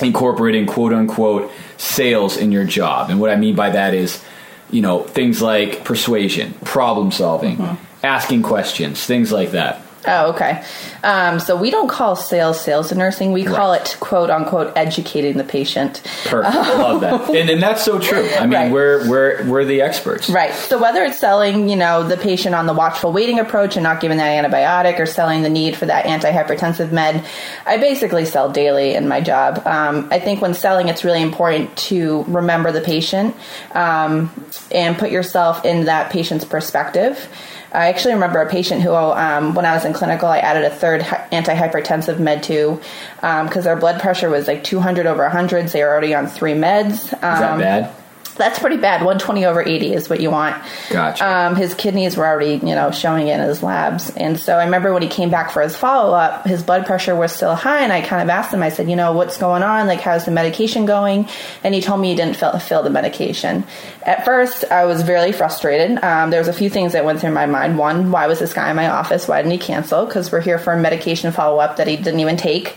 incorporating 0.00 0.66
"quote 0.66 0.92
unquote" 0.92 1.50
sales 1.78 2.36
in 2.36 2.52
your 2.52 2.64
job? 2.64 3.10
And 3.10 3.18
what 3.20 3.30
I 3.30 3.36
mean 3.36 3.56
by 3.56 3.70
that 3.70 3.92
is, 3.94 4.22
you 4.70 4.82
know, 4.82 5.02
things 5.02 5.42
like 5.42 5.84
persuasion, 5.84 6.54
problem 6.64 7.10
solving, 7.10 7.56
Mm-hmm. 7.56 8.06
asking 8.06 8.42
questions, 8.42 9.04
things 9.04 9.32
like 9.32 9.50
that. 9.52 9.82
Oh, 10.06 10.30
okay. 10.30 10.64
Um, 11.04 11.40
so 11.40 11.56
we 11.56 11.70
don't 11.70 11.88
call 11.88 12.16
sales 12.16 12.58
sales 12.60 12.90
in 12.90 12.96
nursing. 12.98 13.32
We 13.32 13.44
call 13.44 13.74
it 13.74 13.96
quote 14.00 14.30
unquote 14.30 14.72
educating 14.76 15.36
the 15.36 15.44
patient. 15.44 16.00
Perfect. 16.24 16.54
I 16.56 16.76
love 16.82 17.00
that, 17.02 17.28
and, 17.30 17.50
and 17.50 17.62
that's 17.62 17.84
so 17.84 17.98
true. 17.98 18.26
I 18.38 18.42
mean, 18.46 18.52
Right. 18.52 18.72
we're 18.72 19.08
we're 19.10 19.44
we're 19.46 19.64
the 19.66 19.82
experts. 19.82 20.30
Right. 20.30 20.54
So 20.54 20.80
whether 20.80 21.02
it's 21.04 21.18
selling, 21.18 21.68
you 21.68 21.76
know, 21.76 22.02
the 22.02 22.16
patient 22.16 22.54
on 22.54 22.64
the 22.66 22.72
watchful 22.72 23.12
waiting 23.12 23.38
approach 23.40 23.76
and 23.76 23.82
not 23.82 24.00
giving 24.00 24.16
that 24.16 24.42
antibiotic, 24.44 24.98
or 24.98 25.04
selling 25.06 25.42
the 25.42 25.50
need 25.50 25.76
for 25.76 25.84
that 25.86 26.06
antihypertensive 26.06 26.90
med, 26.92 27.22
I 27.66 27.76
basically 27.76 28.24
sell 28.24 28.50
daily 28.50 28.94
in 28.94 29.06
my 29.06 29.20
job. 29.20 29.66
Um, 29.66 30.08
I 30.10 30.18
think 30.18 30.40
when 30.40 30.54
selling, 30.54 30.88
it's 30.88 31.04
really 31.04 31.22
important 31.22 31.76
to 31.76 32.22
remember 32.24 32.72
the 32.72 32.80
patient 32.80 33.36
um, 33.72 34.30
and 34.72 34.96
put 34.96 35.10
yourself 35.10 35.64
in 35.66 35.84
that 35.84 36.10
patient's 36.10 36.46
perspective. 36.46 37.28
I 37.72 37.88
actually 37.88 38.14
remember 38.14 38.40
a 38.40 38.48
patient 38.48 38.82
who, 38.82 38.92
um, 38.94 39.54
when 39.54 39.64
I 39.64 39.74
was 39.74 39.84
in 39.84 39.92
clinical, 39.92 40.28
I 40.28 40.38
added 40.38 40.64
a 40.64 40.70
third 40.70 41.02
hy- 41.02 41.24
antihypertensive 41.30 42.18
med 42.18 42.42
to 42.44 42.80
because 43.20 43.64
their 43.64 43.76
blood 43.76 44.00
pressure 44.00 44.28
was 44.28 44.48
like 44.48 44.64
200 44.64 45.06
over 45.06 45.22
100. 45.22 45.70
So 45.70 45.78
they 45.78 45.84
were 45.84 45.90
already 45.90 46.14
on 46.14 46.26
three 46.26 46.54
meds. 46.54 46.90
Is 47.04 47.10
that 47.10 47.52
Um, 47.52 47.60
bad? 47.60 47.90
That's 48.40 48.58
pretty 48.58 48.78
bad. 48.78 49.02
120 49.02 49.44
over 49.44 49.62
80 49.62 49.92
is 49.92 50.08
what 50.08 50.18
you 50.20 50.30
want. 50.30 50.56
Gotcha. 50.88 51.28
Um, 51.28 51.56
his 51.56 51.74
kidneys 51.74 52.16
were 52.16 52.26
already, 52.26 52.54
you 52.54 52.74
know, 52.74 52.90
showing 52.90 53.28
in 53.28 53.38
his 53.38 53.62
labs. 53.62 54.08
And 54.16 54.40
so 54.40 54.56
I 54.56 54.64
remember 54.64 54.94
when 54.94 55.02
he 55.02 55.08
came 55.08 55.28
back 55.28 55.50
for 55.50 55.60
his 55.60 55.76
follow 55.76 56.14
up, 56.14 56.46
his 56.46 56.62
blood 56.62 56.86
pressure 56.86 57.14
was 57.14 57.32
still 57.32 57.54
high. 57.54 57.82
And 57.82 57.92
I 57.92 58.00
kind 58.00 58.22
of 58.22 58.30
asked 58.30 58.54
him, 58.54 58.62
I 58.62 58.70
said, 58.70 58.88
you 58.88 58.96
know, 58.96 59.12
what's 59.12 59.36
going 59.36 59.62
on? 59.62 59.86
Like, 59.86 60.00
how's 60.00 60.24
the 60.24 60.30
medication 60.30 60.86
going? 60.86 61.28
And 61.62 61.74
he 61.74 61.82
told 61.82 62.00
me 62.00 62.08
he 62.08 62.16
didn't 62.16 62.36
fill, 62.36 62.58
fill 62.58 62.82
the 62.82 62.88
medication. 62.88 63.64
At 64.04 64.24
first, 64.24 64.64
I 64.64 64.86
was 64.86 65.02
very 65.02 65.32
frustrated. 65.32 66.02
Um, 66.02 66.30
there 66.30 66.40
was 66.40 66.48
a 66.48 66.54
few 66.54 66.70
things 66.70 66.94
that 66.94 67.04
went 67.04 67.20
through 67.20 67.32
my 67.32 67.44
mind. 67.44 67.76
One, 67.76 68.10
why 68.10 68.26
was 68.26 68.38
this 68.38 68.54
guy 68.54 68.70
in 68.70 68.76
my 68.76 68.88
office? 68.88 69.28
Why 69.28 69.42
didn't 69.42 69.52
he 69.52 69.58
cancel? 69.58 70.06
Because 70.06 70.32
we're 70.32 70.40
here 70.40 70.58
for 70.58 70.72
a 70.72 70.78
medication 70.80 71.30
follow 71.30 71.58
up 71.58 71.76
that 71.76 71.86
he 71.86 71.96
didn't 71.96 72.20
even 72.20 72.38
take. 72.38 72.74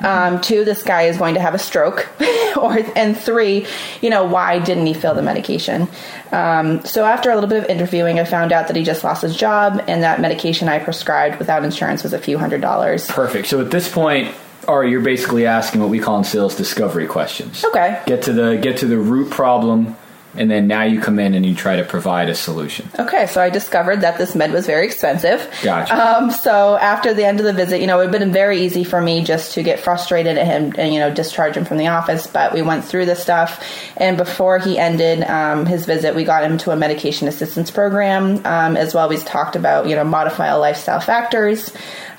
Um, 0.00 0.40
two, 0.40 0.64
this 0.64 0.82
guy 0.82 1.02
is 1.02 1.18
going 1.18 1.34
to 1.34 1.40
have 1.40 1.54
a 1.54 1.58
stroke. 1.58 2.08
or 2.56 2.78
and 2.96 3.16
three, 3.16 3.66
you 4.00 4.10
know, 4.10 4.24
why 4.24 4.58
didn't 4.58 4.86
he 4.86 4.94
fill 4.94 5.14
the 5.14 5.22
medication? 5.22 5.88
Um, 6.32 6.84
so 6.84 7.04
after 7.04 7.30
a 7.30 7.34
little 7.34 7.50
bit 7.50 7.64
of 7.64 7.70
interviewing, 7.70 8.18
I 8.18 8.24
found 8.24 8.52
out 8.52 8.66
that 8.68 8.76
he 8.76 8.82
just 8.82 9.04
lost 9.04 9.22
his 9.22 9.36
job, 9.36 9.82
and 9.86 10.02
that 10.02 10.20
medication 10.20 10.68
I 10.68 10.78
prescribed 10.78 11.38
without 11.38 11.64
insurance 11.64 12.02
was 12.02 12.12
a 12.12 12.18
few 12.18 12.38
hundred 12.38 12.60
dollars. 12.60 13.06
Perfect. 13.06 13.48
So 13.48 13.60
at 13.60 13.70
this 13.70 13.90
point, 13.92 14.34
Ari, 14.66 14.90
you're 14.90 15.00
basically 15.00 15.46
asking 15.46 15.80
what 15.80 15.90
we 15.90 15.98
call 15.98 16.18
in 16.18 16.24
sales 16.24 16.56
discovery 16.56 17.06
questions. 17.06 17.64
Okay. 17.64 18.02
Get 18.06 18.22
to 18.22 18.32
the 18.32 18.56
get 18.56 18.78
to 18.78 18.86
the 18.86 18.98
root 18.98 19.30
problem. 19.30 19.96
And 20.38 20.50
then 20.50 20.66
now 20.66 20.82
you 20.82 21.00
come 21.00 21.18
in 21.18 21.34
and 21.34 21.44
you 21.44 21.54
try 21.54 21.76
to 21.76 21.84
provide 21.84 22.28
a 22.28 22.34
solution. 22.34 22.88
Okay, 22.98 23.26
so 23.26 23.40
I 23.40 23.50
discovered 23.50 24.02
that 24.02 24.18
this 24.18 24.34
med 24.34 24.52
was 24.52 24.66
very 24.66 24.86
expensive. 24.86 25.48
Gotcha. 25.62 25.94
Um, 25.94 26.30
so 26.30 26.76
after 26.76 27.14
the 27.14 27.24
end 27.24 27.40
of 27.40 27.46
the 27.46 27.52
visit, 27.52 27.80
you 27.80 27.86
know, 27.86 28.00
it 28.00 28.06
would 28.06 28.14
have 28.14 28.20
been 28.20 28.32
very 28.32 28.60
easy 28.60 28.84
for 28.84 29.00
me 29.00 29.24
just 29.24 29.54
to 29.54 29.62
get 29.62 29.80
frustrated 29.80 30.38
at 30.38 30.46
him 30.46 30.72
and, 30.76 30.92
you 30.92 31.00
know, 31.00 31.12
discharge 31.12 31.56
him 31.56 31.64
from 31.64 31.78
the 31.78 31.88
office. 31.88 32.26
But 32.26 32.52
we 32.52 32.62
went 32.62 32.84
through 32.84 33.06
this 33.06 33.22
stuff. 33.22 33.64
And 33.96 34.16
before 34.16 34.58
he 34.58 34.78
ended 34.78 35.22
um, 35.24 35.66
his 35.66 35.86
visit, 35.86 36.14
we 36.14 36.24
got 36.24 36.44
him 36.44 36.58
to 36.58 36.70
a 36.70 36.76
medication 36.76 37.28
assistance 37.28 37.70
program. 37.70 38.44
Um, 38.46 38.76
as 38.76 38.94
well, 38.94 39.08
we 39.08 39.16
talked 39.18 39.56
about, 39.56 39.88
you 39.88 39.96
know, 39.96 40.04
modify 40.04 40.52
lifestyle 40.54 41.00
factors. 41.00 41.72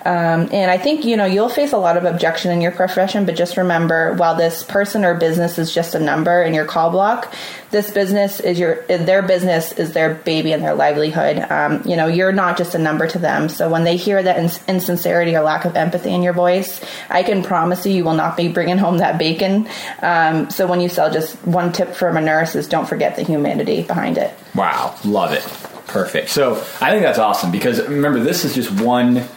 Um, 0.07 0.47
and 0.53 0.71
I 0.71 0.77
think 0.77 1.03
you 1.03 1.17
know 1.17 1.25
you'll 1.25 1.49
face 1.49 1.73
a 1.73 1.77
lot 1.77 1.97
of 1.97 2.05
objection 2.05 2.51
in 2.51 2.61
your 2.61 2.71
profession, 2.71 3.25
but 3.25 3.35
just 3.35 3.57
remember, 3.57 4.13
while 4.13 4.35
this 4.35 4.63
person 4.63 5.03
or 5.03 5.15
business 5.15 5.59
is 5.59 5.73
just 5.73 5.95
a 5.95 5.99
number 5.99 6.41
in 6.41 6.53
your 6.53 6.63
call 6.63 6.91
block, 6.91 7.33
this 7.71 7.91
business 7.91 8.39
is 8.39 8.57
your 8.57 8.83
their 8.87 9.21
business 9.21 9.73
is 9.73 9.91
their 9.91 10.15
baby 10.15 10.53
and 10.53 10.63
their 10.63 10.75
livelihood. 10.75 11.39
Um, 11.51 11.81
you 11.85 11.97
know, 11.97 12.07
you're 12.07 12.31
not 12.31 12.57
just 12.57 12.73
a 12.73 12.77
number 12.77 13.05
to 13.05 13.19
them. 13.19 13.49
So 13.49 13.69
when 13.69 13.83
they 13.83 13.97
hear 13.97 14.23
that 14.23 14.37
ins- 14.37 14.63
insincerity 14.65 15.35
or 15.35 15.41
lack 15.41 15.65
of 15.65 15.75
empathy 15.75 16.13
in 16.13 16.23
your 16.23 16.31
voice, 16.31 16.81
I 17.09 17.23
can 17.23 17.43
promise 17.43 17.85
you, 17.85 17.91
you 17.91 18.05
will 18.05 18.13
not 18.13 18.37
be 18.37 18.47
bringing 18.47 18.77
home 18.77 18.99
that 18.99 19.17
bacon. 19.19 19.67
Um, 20.01 20.49
so 20.49 20.67
when 20.67 20.79
you 20.79 20.87
sell, 20.87 21.11
just 21.11 21.35
one 21.45 21.73
tip 21.73 21.93
from 21.93 22.15
a 22.15 22.21
nurse 22.21 22.55
is 22.55 22.69
don't 22.69 22.87
forget 22.87 23.17
the 23.17 23.23
humanity 23.23 23.83
behind 23.83 24.17
it. 24.17 24.33
Wow, 24.55 24.95
love 25.03 25.33
it. 25.33 25.43
Perfect. 25.87 26.29
So 26.29 26.53
I 26.81 26.91
think 26.91 27.03
that's 27.03 27.19
awesome 27.19 27.51
because 27.51 27.81
remember, 27.81 28.21
this 28.21 28.45
is 28.45 28.55
just 28.55 28.71
one, 28.71 29.27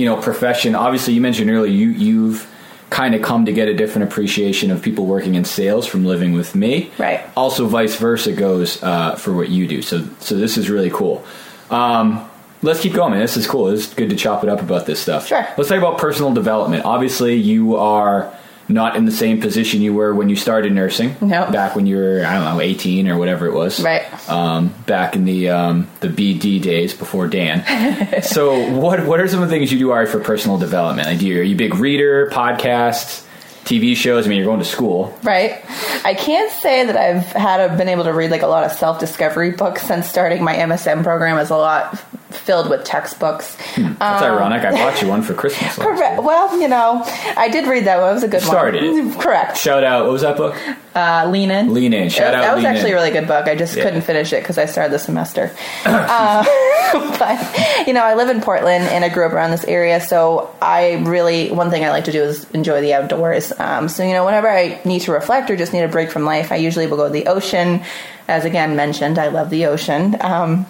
you 0.00 0.06
know, 0.06 0.16
profession. 0.16 0.74
Obviously, 0.74 1.12
you 1.12 1.20
mentioned 1.20 1.50
earlier 1.50 1.70
you 1.70 1.90
you've 1.90 2.50
kind 2.88 3.14
of 3.14 3.22
come 3.22 3.44
to 3.44 3.52
get 3.52 3.68
a 3.68 3.74
different 3.74 4.10
appreciation 4.10 4.70
of 4.70 4.82
people 4.82 5.06
working 5.06 5.36
in 5.36 5.44
sales 5.44 5.86
from 5.86 6.04
living 6.04 6.32
with 6.32 6.54
me. 6.54 6.90
Right. 6.98 7.20
Also, 7.36 7.66
vice 7.66 7.96
versa 7.96 8.32
goes 8.32 8.82
uh, 8.82 9.14
for 9.14 9.32
what 9.32 9.50
you 9.50 9.68
do. 9.68 9.82
So 9.82 10.08
so 10.18 10.36
this 10.36 10.56
is 10.56 10.70
really 10.70 10.90
cool. 10.90 11.24
Um, 11.70 12.28
let's 12.62 12.80
keep 12.80 12.94
going, 12.94 13.12
man. 13.12 13.20
This 13.20 13.36
is 13.36 13.46
cool. 13.46 13.68
It's 13.68 13.92
good 13.92 14.10
to 14.10 14.16
chop 14.16 14.42
it 14.42 14.48
up 14.48 14.60
about 14.60 14.86
this 14.86 15.00
stuff. 15.00 15.26
Sure. 15.26 15.46
Let's 15.56 15.68
talk 15.68 15.78
about 15.78 15.98
personal 15.98 16.32
development. 16.32 16.84
Obviously, 16.86 17.34
you 17.34 17.76
are 17.76 18.34
not 18.70 18.96
in 18.96 19.04
the 19.04 19.12
same 19.12 19.40
position 19.40 19.80
you 19.80 19.92
were 19.92 20.14
when 20.14 20.28
you 20.28 20.36
started 20.36 20.72
nursing. 20.72 21.16
No. 21.20 21.50
Back 21.50 21.76
when 21.76 21.86
you 21.86 21.96
were, 21.96 22.24
I 22.24 22.34
don't 22.34 22.44
know, 22.44 22.60
18 22.60 23.08
or 23.08 23.18
whatever 23.18 23.46
it 23.46 23.52
was. 23.52 23.80
Right. 23.80 24.02
Um, 24.28 24.74
back 24.86 25.14
in 25.16 25.24
the 25.24 25.50
um, 25.50 25.88
the 26.00 26.08
BD 26.08 26.60
days 26.62 26.94
before 26.94 27.28
Dan. 27.28 28.22
so, 28.22 28.70
what 28.70 29.04
what 29.06 29.20
are 29.20 29.28
some 29.28 29.42
of 29.42 29.48
the 29.48 29.54
things 29.54 29.72
you 29.72 29.78
do, 29.78 29.90
Ari, 29.90 30.06
for 30.06 30.20
personal 30.20 30.58
development? 30.58 31.08
Like, 31.08 31.18
do 31.18 31.26
you, 31.26 31.40
are 31.40 31.42
you 31.42 31.54
a 31.54 31.58
big 31.58 31.74
reader, 31.74 32.30
podcasts, 32.30 33.26
TV 33.64 33.96
shows? 33.96 34.26
I 34.26 34.28
mean, 34.28 34.38
you're 34.38 34.46
going 34.46 34.60
to 34.60 34.64
school. 34.64 35.18
Right. 35.22 35.62
I 36.04 36.14
can't 36.14 36.52
say 36.52 36.86
that 36.86 36.96
I've 36.96 37.26
had 37.26 37.60
a, 37.60 37.76
been 37.76 37.88
able 37.88 38.04
to 38.04 38.12
read 38.12 38.30
like 38.30 38.42
a 38.42 38.46
lot 38.46 38.64
of 38.64 38.72
self 38.72 38.98
discovery 38.98 39.50
books 39.52 39.82
since 39.82 40.08
starting 40.08 40.42
my 40.42 40.54
MSN 40.54 41.02
program. 41.02 41.38
is 41.38 41.50
a 41.50 41.56
lot 41.56 42.02
filled 42.30 42.70
with 42.70 42.84
textbooks. 42.84 43.56
That's 43.76 44.22
ironic. 44.22 44.62
I 44.64 44.72
bought 44.72 45.00
you 45.02 45.08
one 45.08 45.22
for 45.22 45.34
Christmas. 45.34 45.78
Um, 45.80 45.84
Correct. 45.96 46.22
Well, 46.22 46.60
you 46.60 46.68
know, 46.68 47.02
I 47.36 47.48
did 47.48 47.66
read 47.66 47.84
that 47.86 48.00
one. 48.00 48.10
It 48.10 48.14
was 48.14 48.22
a 48.22 48.28
good 48.28 48.42
Started 48.42 48.82
one. 48.82 49.14
Correct. 49.18 49.56
Shout 49.56 49.82
out. 49.84 50.04
What 50.04 50.12
was 50.12 50.22
that 50.22 50.36
book? 50.36 50.54
Uh, 50.94 51.28
Lean 51.30 51.50
In. 51.50 51.72
Lean 51.72 51.92
In. 51.92 52.08
Shout 52.08 52.32
that, 52.32 52.34
out 52.34 52.40
That 52.42 52.54
was 52.56 52.64
Lean 52.64 52.72
actually 52.74 52.90
In. 52.90 52.96
a 52.96 53.00
really 53.00 53.10
good 53.12 53.26
book. 53.28 53.46
I 53.46 53.54
just 53.54 53.76
Yeah. 53.76 53.84
couldn't 53.84 54.02
finish 54.02 54.32
it 54.32 54.42
because 54.42 54.58
I 54.58 54.66
started 54.66 54.92
the 54.92 54.98
semester. 54.98 55.50
uh, 55.84 56.44
but 57.18 57.86
you 57.86 57.92
know, 57.92 58.02
I 58.02 58.14
live 58.14 58.28
in 58.28 58.40
Portland 58.40 58.84
and 58.84 59.04
I 59.04 59.08
grew 59.08 59.26
up 59.26 59.32
around 59.32 59.50
this 59.52 59.64
area, 59.64 60.00
so 60.00 60.54
I 60.60 60.94
really 61.06 61.50
one 61.50 61.70
thing 61.70 61.84
I 61.84 61.90
like 61.90 62.04
to 62.04 62.12
do 62.12 62.22
is 62.22 62.48
enjoy 62.50 62.80
the 62.80 62.94
outdoors. 62.94 63.52
Um, 63.58 63.88
so 63.88 64.02
you 64.02 64.12
know, 64.12 64.24
whenever 64.24 64.48
I 64.48 64.80
need 64.84 65.00
to 65.02 65.12
reflect 65.12 65.50
or 65.50 65.56
just 65.56 65.72
need 65.72 65.82
a 65.82 65.88
break 65.88 66.10
from 66.10 66.24
life, 66.24 66.52
I 66.52 66.56
usually 66.56 66.86
will 66.86 66.96
go 66.96 67.06
to 67.06 67.12
the 67.12 67.26
ocean. 67.26 67.82
As 68.28 68.44
again 68.44 68.76
mentioned, 68.76 69.18
I 69.18 69.28
love 69.28 69.50
the 69.50 69.66
ocean. 69.66 70.16
Um, 70.20 70.66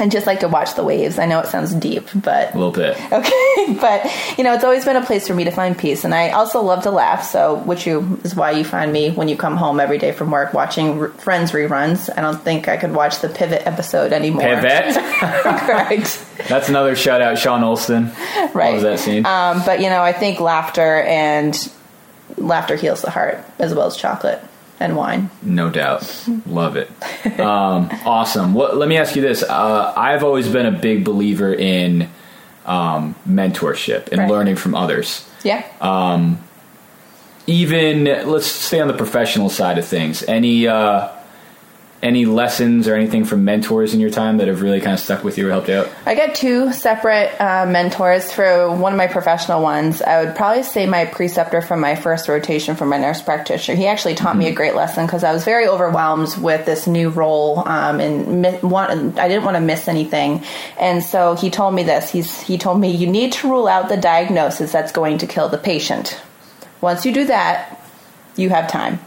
and 0.00 0.10
just 0.10 0.26
like 0.26 0.40
to 0.40 0.48
watch 0.48 0.74
the 0.74 0.82
waves. 0.82 1.18
I 1.18 1.26
know 1.26 1.38
it 1.40 1.46
sounds 1.46 1.72
deep, 1.74 2.08
but 2.14 2.54
A 2.54 2.58
little 2.58 2.72
bit. 2.72 2.96
Okay, 3.12 3.76
but 3.80 4.10
you 4.38 4.44
know, 4.44 4.54
it's 4.54 4.64
always 4.64 4.84
been 4.84 4.96
a 4.96 5.04
place 5.04 5.26
for 5.28 5.34
me 5.34 5.44
to 5.44 5.50
find 5.50 5.76
peace, 5.78 6.04
and 6.04 6.14
I 6.14 6.30
also 6.30 6.62
love 6.62 6.82
to 6.84 6.90
laugh. 6.90 7.22
So, 7.24 7.56
which 7.56 7.86
you 7.86 8.18
is 8.24 8.34
why 8.34 8.52
you 8.52 8.64
find 8.64 8.92
me 8.92 9.10
when 9.10 9.28
you 9.28 9.36
come 9.36 9.56
home 9.56 9.78
every 9.78 9.98
day 9.98 10.12
from 10.12 10.30
work 10.30 10.54
watching 10.54 10.98
r- 11.00 11.08
Friends 11.10 11.52
reruns. 11.52 12.08
I 12.16 12.22
don't 12.22 12.40
think 12.40 12.66
I 12.66 12.76
could 12.78 12.92
watch 12.94 13.20
the 13.20 13.28
Pivot 13.28 13.66
episode 13.66 14.12
anymore. 14.12 14.42
Pivot. 14.42 14.96
right, 15.44 16.26
That's 16.48 16.68
another 16.70 16.96
shout 16.96 17.20
out, 17.20 17.38
Sean 17.38 17.60
Olston. 17.60 18.12
right. 18.54 18.54
What 18.54 18.72
was 18.74 18.82
that 18.84 18.98
scene? 19.00 19.26
Um, 19.26 19.62
but 19.66 19.80
you 19.80 19.90
know, 19.90 20.02
I 20.02 20.12
think 20.12 20.40
laughter 20.40 21.02
and 21.02 21.54
laughter 22.38 22.76
heals 22.76 23.02
the 23.02 23.10
heart 23.10 23.44
as 23.58 23.74
well 23.74 23.86
as 23.86 23.96
chocolate 23.96 24.40
and 24.80 24.96
wine. 24.96 25.30
No 25.42 25.70
doubt. 25.70 26.26
Love 26.46 26.76
it. 26.76 26.90
Um, 27.38 27.90
awesome. 28.06 28.54
What, 28.54 28.76
let 28.76 28.88
me 28.88 28.96
ask 28.96 29.14
you 29.14 29.22
this. 29.22 29.42
Uh, 29.42 29.92
I've 29.96 30.24
always 30.24 30.48
been 30.48 30.66
a 30.66 30.72
big 30.72 31.04
believer 31.04 31.52
in 31.54 32.08
um, 32.66 33.14
mentorship 33.28 34.08
and 34.08 34.20
Right. 34.22 34.30
learning 34.30 34.56
from 34.56 34.74
others. 34.74 35.28
Yeah. 35.44 35.64
Even 37.46 38.04
let's 38.04 38.46
stay 38.46 38.80
on 38.80 38.86
the 38.88 38.94
professional 38.94 39.48
side 39.48 39.76
of 39.78 39.84
things. 39.86 40.22
Any 40.22 40.68
uh, 40.68 41.08
any 42.02 42.24
lessons 42.24 42.88
or 42.88 42.94
anything 42.94 43.24
from 43.24 43.44
mentors 43.44 43.92
in 43.92 44.00
your 44.00 44.10
time 44.10 44.38
that 44.38 44.48
have 44.48 44.62
really 44.62 44.80
kind 44.80 44.94
of 44.94 45.00
stuck 45.00 45.22
with 45.22 45.36
you 45.36 45.46
or 45.46 45.50
helped 45.50 45.68
you 45.68 45.74
out? 45.74 45.88
I 46.06 46.14
got 46.14 46.34
two 46.34 46.72
separate 46.72 47.38
uh, 47.38 47.66
mentors 47.66 48.32
for 48.32 48.74
one 48.74 48.92
of 48.92 48.96
my 48.96 49.06
professional 49.06 49.62
ones. 49.62 50.00
I 50.00 50.24
would 50.24 50.34
probably 50.34 50.62
say 50.62 50.86
my 50.86 51.04
preceptor 51.04 51.60
from 51.60 51.80
my 51.80 51.94
first 51.94 52.28
rotation 52.28 52.74
from 52.74 52.88
my 52.88 52.96
nurse 52.96 53.20
practitioner. 53.20 53.76
He 53.76 53.86
actually 53.86 54.14
taught 54.14 54.36
me 54.36 54.48
a 54.48 54.52
great 54.52 54.74
lesson 54.74 55.04
because 55.04 55.24
I 55.24 55.32
was 55.32 55.44
very 55.44 55.68
overwhelmed 55.68 56.36
with 56.38 56.64
this 56.64 56.86
new 56.86 57.10
role 57.10 57.68
um, 57.68 58.00
and 58.00 58.42
mi- 58.42 58.58
want, 58.62 59.18
I 59.18 59.28
didn't 59.28 59.44
want 59.44 59.56
to 59.56 59.60
miss 59.60 59.86
anything. 59.86 60.42
And 60.78 61.04
so 61.04 61.34
he 61.34 61.50
told 61.50 61.74
me 61.74 61.82
this. 61.82 62.10
He's, 62.10 62.40
he 62.40 62.56
told 62.56 62.80
me, 62.80 62.90
you 62.90 63.06
need 63.08 63.32
to 63.34 63.50
rule 63.50 63.68
out 63.68 63.88
the 63.90 63.96
diagnosis 63.98 64.72
that's 64.72 64.92
going 64.92 65.18
to 65.18 65.26
kill 65.26 65.48
the 65.48 65.58
patient. 65.58 66.18
Once 66.80 67.04
you 67.04 67.12
do 67.12 67.26
that, 67.26 67.76
you 68.36 68.48
have 68.48 68.70
time. 68.70 68.98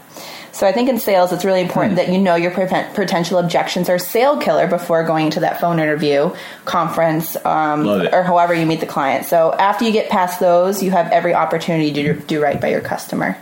So 0.64 0.68
I 0.68 0.72
think 0.72 0.88
in 0.88 0.98
sales, 0.98 1.30
it's 1.30 1.44
really 1.44 1.60
important 1.60 1.96
that 1.96 2.08
you 2.08 2.16
know 2.16 2.36
your 2.36 2.50
prevent- 2.50 2.94
potential 2.94 3.36
objections 3.38 3.90
or 3.90 3.98
sale 3.98 4.38
killer 4.38 4.66
before 4.66 5.04
going 5.04 5.28
to 5.32 5.40
that 5.40 5.60
phone 5.60 5.78
interview, 5.78 6.34
conference, 6.64 7.36
um, 7.44 7.86
or 7.86 8.22
however 8.22 8.54
you 8.54 8.64
meet 8.64 8.80
the 8.80 8.86
client. 8.86 9.26
So 9.26 9.52
after 9.52 9.84
you 9.84 9.92
get 9.92 10.08
past 10.08 10.40
those, 10.40 10.82
you 10.82 10.90
have 10.90 11.12
every 11.12 11.34
opportunity 11.34 11.92
to 11.92 12.14
do, 12.14 12.20
do 12.22 12.42
right 12.42 12.58
by 12.58 12.68
your 12.70 12.80
customer. 12.80 13.36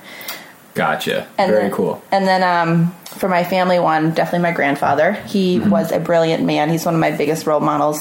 Gotcha. 0.75 1.29
And 1.39 1.53
Very 1.53 1.63
then, 1.69 1.71
cool. 1.71 2.03
And 2.11 2.27
then 2.27 2.43
um, 2.43 2.91
for 3.05 3.29
my 3.29 3.45
family 3.45 3.79
one, 3.79 4.11
definitely 4.15 4.41
my 4.41 4.51
grandfather. 4.53 5.13
He 5.13 5.61
Mm-hmm. 5.61 5.71
was 5.71 5.93
a 5.93 6.01
brilliant 6.01 6.43
man. 6.43 6.71
He's 6.71 6.85
one 6.85 6.95
of 6.95 7.01
my 7.01 7.13
biggest 7.13 7.47
role 7.47 7.61
models. 7.61 8.01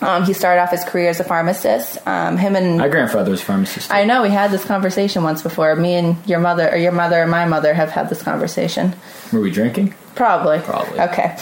Um, 0.00 0.24
he 0.24 0.32
started 0.32 0.62
off 0.62 0.70
his 0.70 0.84
career 0.84 1.08
as 1.08 1.18
a 1.18 1.24
pharmacist. 1.24 1.98
Um, 2.06 2.36
him 2.36 2.54
and 2.54 2.78
My 2.78 2.88
grandfather 2.88 3.30
was 3.30 3.42
a 3.42 3.44
pharmacist. 3.44 3.92
I 3.92 4.04
know 4.04 4.22
we 4.22 4.30
had 4.30 4.50
this 4.50 4.64
conversation 4.64 5.24
once 5.24 5.42
before. 5.42 5.74
Me 5.74 5.94
and 5.94 6.16
your 6.26 6.38
mother, 6.38 6.70
or 6.70 6.76
your 6.76 6.92
mother 6.92 7.20
and 7.20 7.30
my 7.30 7.46
mother, 7.46 7.74
have 7.74 7.90
had 7.90 8.08
this 8.08 8.22
conversation. 8.22 8.94
Were 9.32 9.40
we 9.40 9.50
drinking? 9.50 9.94
Probably. 10.14 10.60
Probably. 10.60 11.00
Okay. 11.00 11.24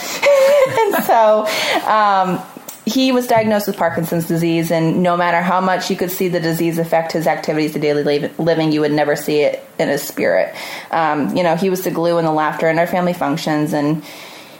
and 0.79 1.03
so 1.03 1.47
um, 1.87 2.41
he 2.87 3.11
was 3.11 3.27
diagnosed 3.27 3.67
with 3.67 3.77
Parkinson's 3.77 4.27
disease, 4.27 4.71
and 4.71 5.03
no 5.03 5.17
matter 5.17 5.41
how 5.41 5.61
much 5.61 5.91
you 5.91 5.95
could 5.95 6.09
see 6.09 6.29
the 6.29 6.39
disease 6.39 6.79
affect 6.79 7.11
his 7.11 7.27
activities 7.27 7.75
of 7.75 7.81
daily 7.81 8.31
living, 8.39 8.71
you 8.71 8.81
would 8.81 8.93
never 8.93 9.15
see 9.15 9.41
it 9.41 9.63
in 9.77 9.89
his 9.89 10.01
spirit. 10.01 10.55
Um, 10.89 11.35
you 11.35 11.43
know, 11.43 11.55
he 11.55 11.69
was 11.69 11.83
the 11.83 11.91
glue 11.91 12.17
and 12.17 12.25
the 12.25 12.31
laughter 12.31 12.69
in 12.69 12.79
our 12.79 12.87
family 12.87 13.13
functions, 13.13 13.73
and 13.73 14.03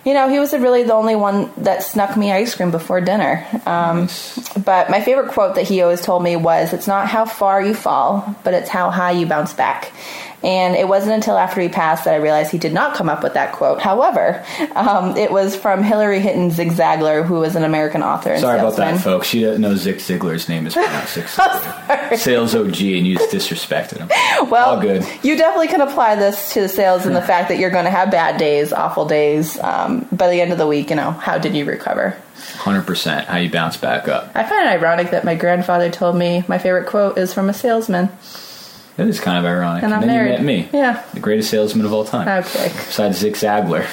you 0.08 0.14
know, 0.14 0.30
he 0.30 0.40
was 0.40 0.54
really 0.54 0.84
the 0.84 0.94
only 0.94 1.18
one 1.18 1.52
that 1.58 1.84
snuck 1.84 2.16
me 2.16 2.32
ice 2.32 2.56
cream 2.56 2.72
before 2.72 3.02
dinner. 3.02 3.46
Um, 3.66 3.96
Nice. 4.08 4.40
but 4.58 4.90
my 4.90 5.02
favorite 5.02 5.32
quote 5.34 5.56
that 5.56 5.68
he 5.68 5.82
always 5.82 6.00
told 6.00 6.24
me 6.24 6.38
was, 6.38 6.72
"It's 6.72 6.88
not 6.88 7.10
how 7.10 7.26
far 7.26 7.62
you 7.62 7.74
fall, 7.74 8.24
but 8.46 8.54
it's 8.54 8.70
how 8.70 8.90
high 8.90 9.12
you 9.12 9.26
bounce 9.26 9.52
back." 9.52 9.92
And 10.44 10.76
it 10.76 10.88
wasn't 10.88 11.14
until 11.14 11.36
after 11.36 11.60
he 11.62 11.68
passed 11.68 12.06
that 12.06 12.14
I 12.14 12.18
realized 12.18 12.52
he 12.52 12.60
did 12.60 12.72
not 12.72 12.94
come 12.96 13.10
up 13.10 13.24
with 13.24 13.34
that 13.34 13.54
quote. 13.54 13.82
However, 13.82 14.46
um, 14.76 15.18
it 15.18 15.32
was 15.32 15.56
from 15.56 15.82
Hilary 15.82 16.20
Hinton 16.20 16.52
Zig 16.52 16.70
Ziglar, 16.74 17.26
who 17.26 17.36
was 17.40 17.56
an 17.56 17.64
American 17.64 18.04
author 18.04 18.32
and 18.34 18.42
Sorry 18.42 18.60
about 18.60 18.76
that, 18.78 19.02
folks. 19.02 19.28
She 19.28 19.42
doesn't 19.42 19.62
know 19.62 19.76
Zig 19.76 19.96
Ziglar's 19.98 20.48
name 20.48 20.68
is 20.68 20.74
pronounced 20.76 21.16
Zig 21.16 21.24
Ziglar. 21.26 22.18
Sales 22.18 22.54
OG, 22.54 22.68
and 22.68 23.08
you 23.08 23.18
just 23.18 23.32
disrespected 23.32 23.98
him. 23.98 24.10
Well, 24.50 24.76
All 24.76 24.82
good. 24.82 25.04
you 25.24 25.36
definitely 25.36 25.68
can 25.70 25.82
apply 25.82 26.16
this 26.16 26.54
to 26.54 26.62
the 26.62 26.70
sales 26.70 27.06
and 27.08 27.16
the 27.16 27.22
fact 27.34 27.50
that 27.50 27.58
you're 27.58 27.72
going 27.72 27.86
to 27.86 27.92
have 27.92 28.12
bad 28.12 28.38
days, 28.38 28.72
awful 28.72 29.06
days. 29.06 29.60
Um, 29.60 30.08
by 30.12 30.30
the 30.30 30.40
end 30.40 30.52
of 30.52 30.60
the 30.60 30.68
week, 30.68 30.92
you 30.92 30.96
know, 30.96 31.10
how 31.12 31.40
did 31.40 31.56
you 31.56 31.66
recover? 31.66 32.16
100%. 32.58 33.26
How 33.26 33.38
you 33.38 33.50
bounce 33.50 33.78
back 33.78 34.08
up. 34.08 34.32
I 34.36 34.44
find 34.44 34.68
it 34.68 34.70
ironic 34.70 35.10
that 35.12 35.26
my 35.26 35.34
grandfather 35.36 35.90
told 35.90 36.16
me 36.16 36.44
my 36.48 36.60
favorite 36.60 36.86
quote 36.88 37.18
is 37.18 37.34
from 37.34 37.50
a 37.50 37.54
salesman. 37.54 38.10
That 38.98 39.08
is 39.08 39.20
kind 39.20 39.38
of 39.38 39.46
ironic. 39.46 39.84
And 39.84 39.94
I'm 39.94 40.02
then 40.02 40.10
married. 40.10 40.32
you 40.32 40.38
met 40.38 40.44
me. 40.44 40.70
Yeah. 40.74 41.04
The 41.14 41.20
greatest 41.20 41.52
salesman 41.52 41.86
of 41.86 41.94
all 41.94 42.04
time. 42.04 42.28
Okay. 42.28 42.68
Besides 42.70 43.20
Zig 43.20 43.34
Zaglar, 43.36 43.86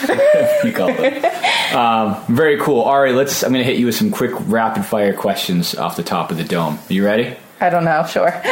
you 0.64 0.72
call 0.74 0.88
it. 0.88 1.74
Um, 1.74 2.16
very 2.34 2.58
cool. 2.58 2.82
Ari, 2.82 3.12
let's. 3.12 3.42
I'm 3.42 3.52
going 3.52 3.62
to 3.64 3.70
hit 3.70 3.78
you 3.78 3.86
with 3.86 3.94
some 3.94 4.10
quick 4.10 4.32
rapid 4.46 4.84
fire 4.86 5.12
questions 5.12 5.74
off 5.74 5.96
the 5.96 6.02
top 6.02 6.30
of 6.30 6.38
the 6.38 6.44
dome. 6.44 6.78
Are 6.88 6.92
you 6.92 7.04
ready? 7.04 7.36
I 7.60 7.68
don't 7.68 7.84
know. 7.84 8.04
Sure. 8.06 8.42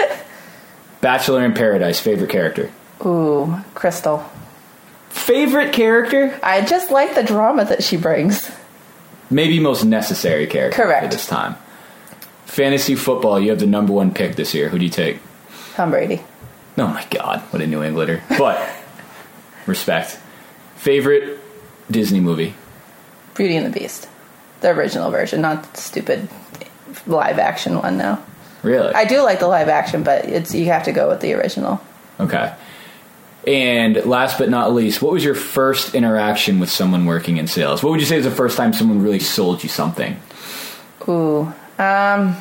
Bachelor 1.00 1.42
in 1.44 1.54
Paradise, 1.54 1.98
favorite 2.00 2.30
character. 2.30 2.70
Ooh, 3.04 3.56
Crystal. 3.74 4.24
Favorite 5.08 5.72
character? 5.72 6.38
I 6.42 6.60
just 6.62 6.90
like 6.90 7.14
the 7.14 7.22
drama 7.24 7.64
that 7.64 7.82
she 7.82 7.96
brings. 7.96 8.50
Maybe 9.30 9.58
most 9.58 9.84
necessary 9.84 10.46
character 10.46 10.82
Correct. 10.82 11.04
for 11.06 11.10
this 11.10 11.26
time. 11.26 11.56
Fantasy 12.44 12.94
football, 12.94 13.40
you 13.40 13.50
have 13.50 13.58
the 13.58 13.66
number 13.66 13.92
one 13.92 14.12
pick 14.12 14.36
this 14.36 14.54
year. 14.54 14.68
Who 14.68 14.78
do 14.78 14.84
you 14.84 14.90
take? 14.90 15.18
Tom 15.74 15.90
Brady. 15.90 16.22
Oh 16.78 16.86
my 16.86 17.06
god, 17.10 17.40
what 17.50 17.62
a 17.62 17.66
New 17.66 17.82
Englander. 17.82 18.22
But 18.38 18.66
respect. 19.66 20.18
Favorite 20.76 21.38
Disney 21.90 22.20
movie? 22.20 22.54
Beauty 23.34 23.56
and 23.56 23.66
the 23.66 23.78
Beast. 23.78 24.08
The 24.60 24.70
original 24.70 25.10
version, 25.10 25.40
not 25.40 25.74
the 25.74 25.80
stupid 25.80 26.28
live 27.06 27.38
action 27.38 27.78
one 27.78 27.98
now. 27.98 28.22
Really? 28.62 28.92
I 28.94 29.04
do 29.04 29.22
like 29.22 29.40
the 29.40 29.48
live 29.48 29.68
action, 29.68 30.02
but 30.02 30.24
it's 30.24 30.54
you 30.54 30.66
have 30.66 30.84
to 30.84 30.92
go 30.92 31.08
with 31.08 31.20
the 31.20 31.34
original. 31.34 31.80
Okay. 32.20 32.54
And 33.46 33.96
last 34.06 34.38
but 34.38 34.48
not 34.48 34.72
least, 34.72 35.02
what 35.02 35.12
was 35.12 35.24
your 35.24 35.34
first 35.34 35.94
interaction 35.96 36.60
with 36.60 36.70
someone 36.70 37.06
working 37.06 37.38
in 37.38 37.48
sales? 37.48 37.82
What 37.82 37.90
would 37.90 38.00
you 38.00 38.06
say 38.06 38.16
is 38.16 38.24
the 38.24 38.30
first 38.30 38.56
time 38.56 38.72
someone 38.72 39.02
really 39.02 39.18
sold 39.18 39.62
you 39.64 39.68
something? 39.68 40.20
Ooh. 41.08 41.52
Um 41.78 42.36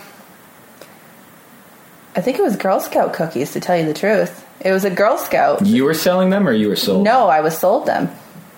I 2.15 2.21
think 2.21 2.37
it 2.39 2.41
was 2.43 2.55
Girl 2.57 2.79
Scout 2.79 3.13
cookies 3.13 3.53
to 3.53 3.59
tell 3.59 3.77
you 3.77 3.85
the 3.85 3.93
truth. 3.93 4.45
It 4.59 4.71
was 4.71 4.83
a 4.85 4.89
Girl 4.89 5.17
Scout. 5.17 5.65
You 5.65 5.85
were 5.85 5.93
selling 5.93 6.29
them 6.29 6.47
or 6.47 6.51
you 6.51 6.67
were 6.67 6.75
sold? 6.75 7.03
No, 7.05 7.27
I 7.27 7.41
was 7.41 7.57
sold 7.57 7.85
them. 7.87 8.09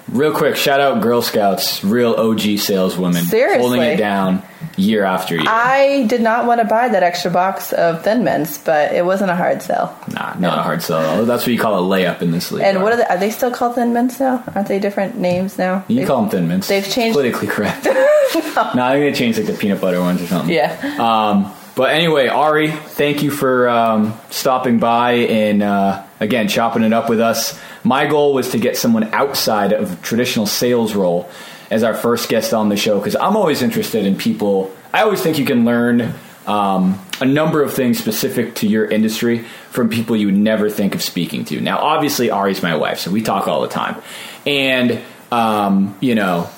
Real 0.09 0.33
quick, 0.33 0.55
shout 0.57 0.79
out 0.81 1.01
Girl 1.01 1.21
Scouts, 1.21 1.83
real 1.83 2.13
OG 2.13 2.57
saleswomen. 2.59 3.23
Seriously. 3.23 3.61
Holding 3.61 3.81
it 3.81 3.95
down 3.97 4.43
year 4.75 5.05
after 5.05 5.35
year. 5.35 5.45
I 5.47 6.05
did 6.09 6.21
not 6.21 6.45
want 6.45 6.59
to 6.61 6.67
buy 6.67 6.89
that 6.89 7.03
extra 7.03 7.31
box 7.31 7.71
of 7.71 8.03
Thin 8.03 8.23
Mints, 8.23 8.57
but 8.57 8.93
it 8.93 9.05
wasn't 9.05 9.31
a 9.31 9.35
hard 9.35 9.61
sell. 9.61 9.97
nah, 10.11 10.33
not 10.37 10.59
a 10.59 10.61
hard 10.61 10.83
sell. 10.83 11.25
That's 11.25 11.43
what 11.43 11.53
you 11.53 11.57
call 11.59 11.79
a 11.79 11.97
layup 11.97 12.21
in 12.21 12.31
this 12.31 12.51
league. 12.51 12.63
And 12.63 12.83
what 12.83 12.91
are 12.93 12.97
they? 12.97 13.05
Are 13.05 13.17
they 13.17 13.29
still 13.31 13.49
called 13.49 13.75
Thin 13.75 13.93
Mints 13.93 14.19
now? 14.19 14.43
Aren't 14.53 14.67
they 14.67 14.77
different 14.77 15.17
names 15.17 15.57
now? 15.57 15.85
You 15.87 16.01
They- 16.01 16.05
call 16.05 16.21
them 16.21 16.29
thin 16.29 16.47
mints. 16.49 16.67
they've 16.67 16.87
changed- 16.87 17.15
Politically 17.15 17.47
correct. 17.47 17.85
no. 17.85 17.91
I 17.95 18.93
think 18.99 19.13
they 19.13 19.13
changed 19.13 19.37
like 19.39 19.47
the 19.47 19.53
peanut 19.53 19.79
butter 19.79 20.01
ones 20.01 20.21
or 20.21 20.27
something. 20.27 20.53
Yeah. 20.53 20.75
Um, 20.99 21.51
but 21.75 21.91
anyway, 21.91 22.27
Ari, 22.27 22.71
thank 22.71 23.23
you 23.23 23.31
for 23.31 23.67
um, 23.67 24.13
stopping 24.29 24.79
by 24.79 25.13
and 25.13 25.63
uh, 25.63 26.03
again 26.19 26.47
chopping 26.47 26.83
it 26.83 26.93
up 26.93 27.09
with 27.09 27.19
us. 27.19 27.59
My 27.83 28.05
goal 28.05 28.33
was 28.33 28.51
to 28.51 28.59
get 28.59 28.77
someone 28.77 29.13
outside 29.13 29.73
of 29.73 30.01
traditional 30.01 30.45
sales 30.45 30.93
role 30.93 31.29
as 31.71 31.83
our 31.83 31.95
first 31.95 32.29
guest 32.29 32.53
on 32.53 32.69
the 32.69 32.77
show 32.77 32.99
because 32.99 33.15
I'm 33.15 33.35
always 33.35 33.61
interested 33.61 34.05
in 34.05 34.15
people. 34.15 34.71
I 34.93 35.01
always 35.01 35.21
think 35.21 35.39
you 35.39 35.45
can 35.45 35.65
learn 35.65 36.13
um, 36.45 37.03
a 37.19 37.25
number 37.25 37.63
of 37.63 37.73
things 37.73 37.97
specific 37.97 38.55
to 38.55 38.67
your 38.67 38.85
industry 38.85 39.39
from 39.71 39.89
people 39.89 40.15
you 40.15 40.27
would 40.27 40.37
never 40.37 40.69
think 40.69 40.93
of 40.93 41.01
speaking 41.01 41.45
to. 41.45 41.59
Now, 41.59 41.79
obviously, 41.79 42.29
Ari's 42.29 42.61
my 42.61 42.75
wife, 42.75 42.99
so 42.99 43.09
we 43.09 43.21
talk 43.21 43.47
all 43.47 43.61
the 43.61 43.67
time, 43.67 44.01
and 44.45 45.01
um, 45.31 45.97
you 45.99 46.13
know 46.13 46.49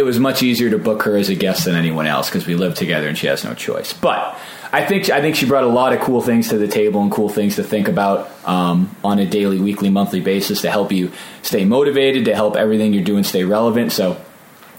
it 0.00 0.04
was 0.04 0.18
much 0.18 0.42
easier 0.42 0.70
to 0.70 0.78
book 0.78 1.02
her 1.02 1.14
as 1.16 1.28
a 1.28 1.34
guest 1.34 1.66
than 1.66 1.76
anyone 1.76 2.06
else 2.06 2.30
because 2.30 2.46
we 2.46 2.54
live 2.54 2.74
together 2.74 3.06
and 3.06 3.18
she 3.18 3.26
has 3.26 3.44
no 3.44 3.52
choice. 3.52 3.92
But 3.92 4.38
I 4.72 4.84
think 4.84 5.10
I 5.10 5.20
think 5.20 5.36
she 5.36 5.44
brought 5.46 5.64
a 5.64 5.68
lot 5.68 5.92
of 5.92 6.00
cool 6.00 6.22
things 6.22 6.48
to 6.48 6.58
the 6.58 6.68
table 6.68 7.02
and 7.02 7.12
cool 7.12 7.28
things 7.28 7.56
to 7.56 7.62
think 7.62 7.86
about 7.86 8.30
um, 8.48 8.96
on 9.04 9.18
a 9.18 9.26
daily, 9.26 9.60
weekly, 9.60 9.90
monthly 9.90 10.20
basis 10.20 10.62
to 10.62 10.70
help 10.70 10.90
you 10.90 11.12
stay 11.42 11.66
motivated, 11.66 12.24
to 12.24 12.34
help 12.34 12.56
everything 12.56 12.94
you're 12.94 13.04
doing 13.04 13.22
stay 13.22 13.44
relevant. 13.44 13.92
So 13.92 14.14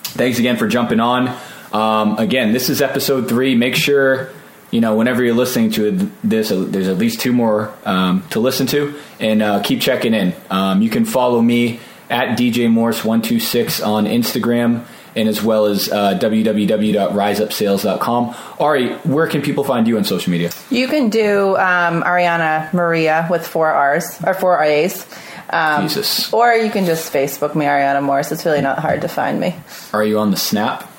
thanks 0.01 0.39
again 0.39 0.57
for 0.57 0.67
jumping 0.67 0.99
on. 0.99 1.37
Um, 1.71 2.17
again, 2.17 2.51
this 2.51 2.69
is 2.69 2.81
episode 2.81 3.29
three. 3.29 3.53
Make 3.53 3.75
sure 3.75 4.31
you 4.71 4.81
know 4.81 4.95
whenever 4.95 5.23
you're 5.23 5.35
listening 5.35 5.69
to 5.73 6.09
this, 6.23 6.49
there's 6.49 6.87
at 6.87 6.97
least 6.97 7.19
two 7.19 7.31
more 7.31 7.71
um, 7.85 8.25
to 8.31 8.39
listen 8.39 8.65
to, 8.67 8.99
and 9.19 9.43
uh, 9.43 9.61
keep 9.61 9.81
checking 9.81 10.15
in. 10.15 10.33
Um, 10.49 10.81
you 10.81 10.89
can 10.89 11.05
follow 11.05 11.39
me 11.39 11.79
at 12.09 12.37
DJ 12.37 12.69
Morse 12.69 13.03
one 13.03 13.21
two 13.21 13.39
six 13.39 13.81
on 13.81 14.05
Instagram, 14.05 14.85
and 15.15 15.27
as 15.27 15.43
well 15.43 15.65
as 15.65 15.91
uh, 15.91 16.17
www.riseupsales.com. 16.19 18.35
Ari, 18.59 18.93
where 18.97 19.27
can 19.27 19.41
people 19.41 19.63
find 19.63 19.87
you 19.87 19.97
on 19.97 20.03
social 20.03 20.31
media? 20.31 20.51
You 20.69 20.87
can 20.87 21.09
do 21.09 21.55
um, 21.57 22.03
Ariana 22.03 22.71
Maria 22.73 23.27
with 23.29 23.47
four 23.47 23.69
R's 23.69 24.19
or 24.25 24.33
four 24.33 24.61
A's. 24.63 25.05
Um, 25.49 25.83
Jesus. 25.83 26.33
Or 26.33 26.53
you 26.53 26.71
can 26.71 26.85
just 26.85 27.11
Facebook 27.11 27.55
me, 27.55 27.65
Ariana 27.65 28.01
Morse. 28.01 28.31
It's 28.31 28.45
really 28.45 28.61
not 28.61 28.79
hard 28.79 29.01
to 29.01 29.09
find 29.09 29.39
me. 29.39 29.55
Are 29.93 30.03
you 30.03 30.19
on 30.19 30.31
the 30.31 30.37
Snap? 30.37 30.89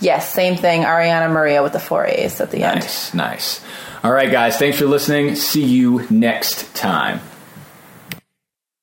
Yes, 0.00 0.32
same 0.32 0.56
thing, 0.56 0.82
Ariana 0.82 1.30
Maria 1.30 1.62
with 1.62 1.72
the 1.72 1.80
four 1.80 2.04
A's 2.04 2.40
at 2.40 2.50
the 2.50 2.64
end. 2.64 2.80
Nice, 2.80 3.14
nice. 3.14 3.64
All 4.02 4.12
right, 4.12 4.30
guys, 4.30 4.58
thanks 4.58 4.78
for 4.78 4.86
listening. 4.86 5.36
See 5.36 5.64
you 5.64 6.06
next 6.10 6.74
time. 6.74 7.20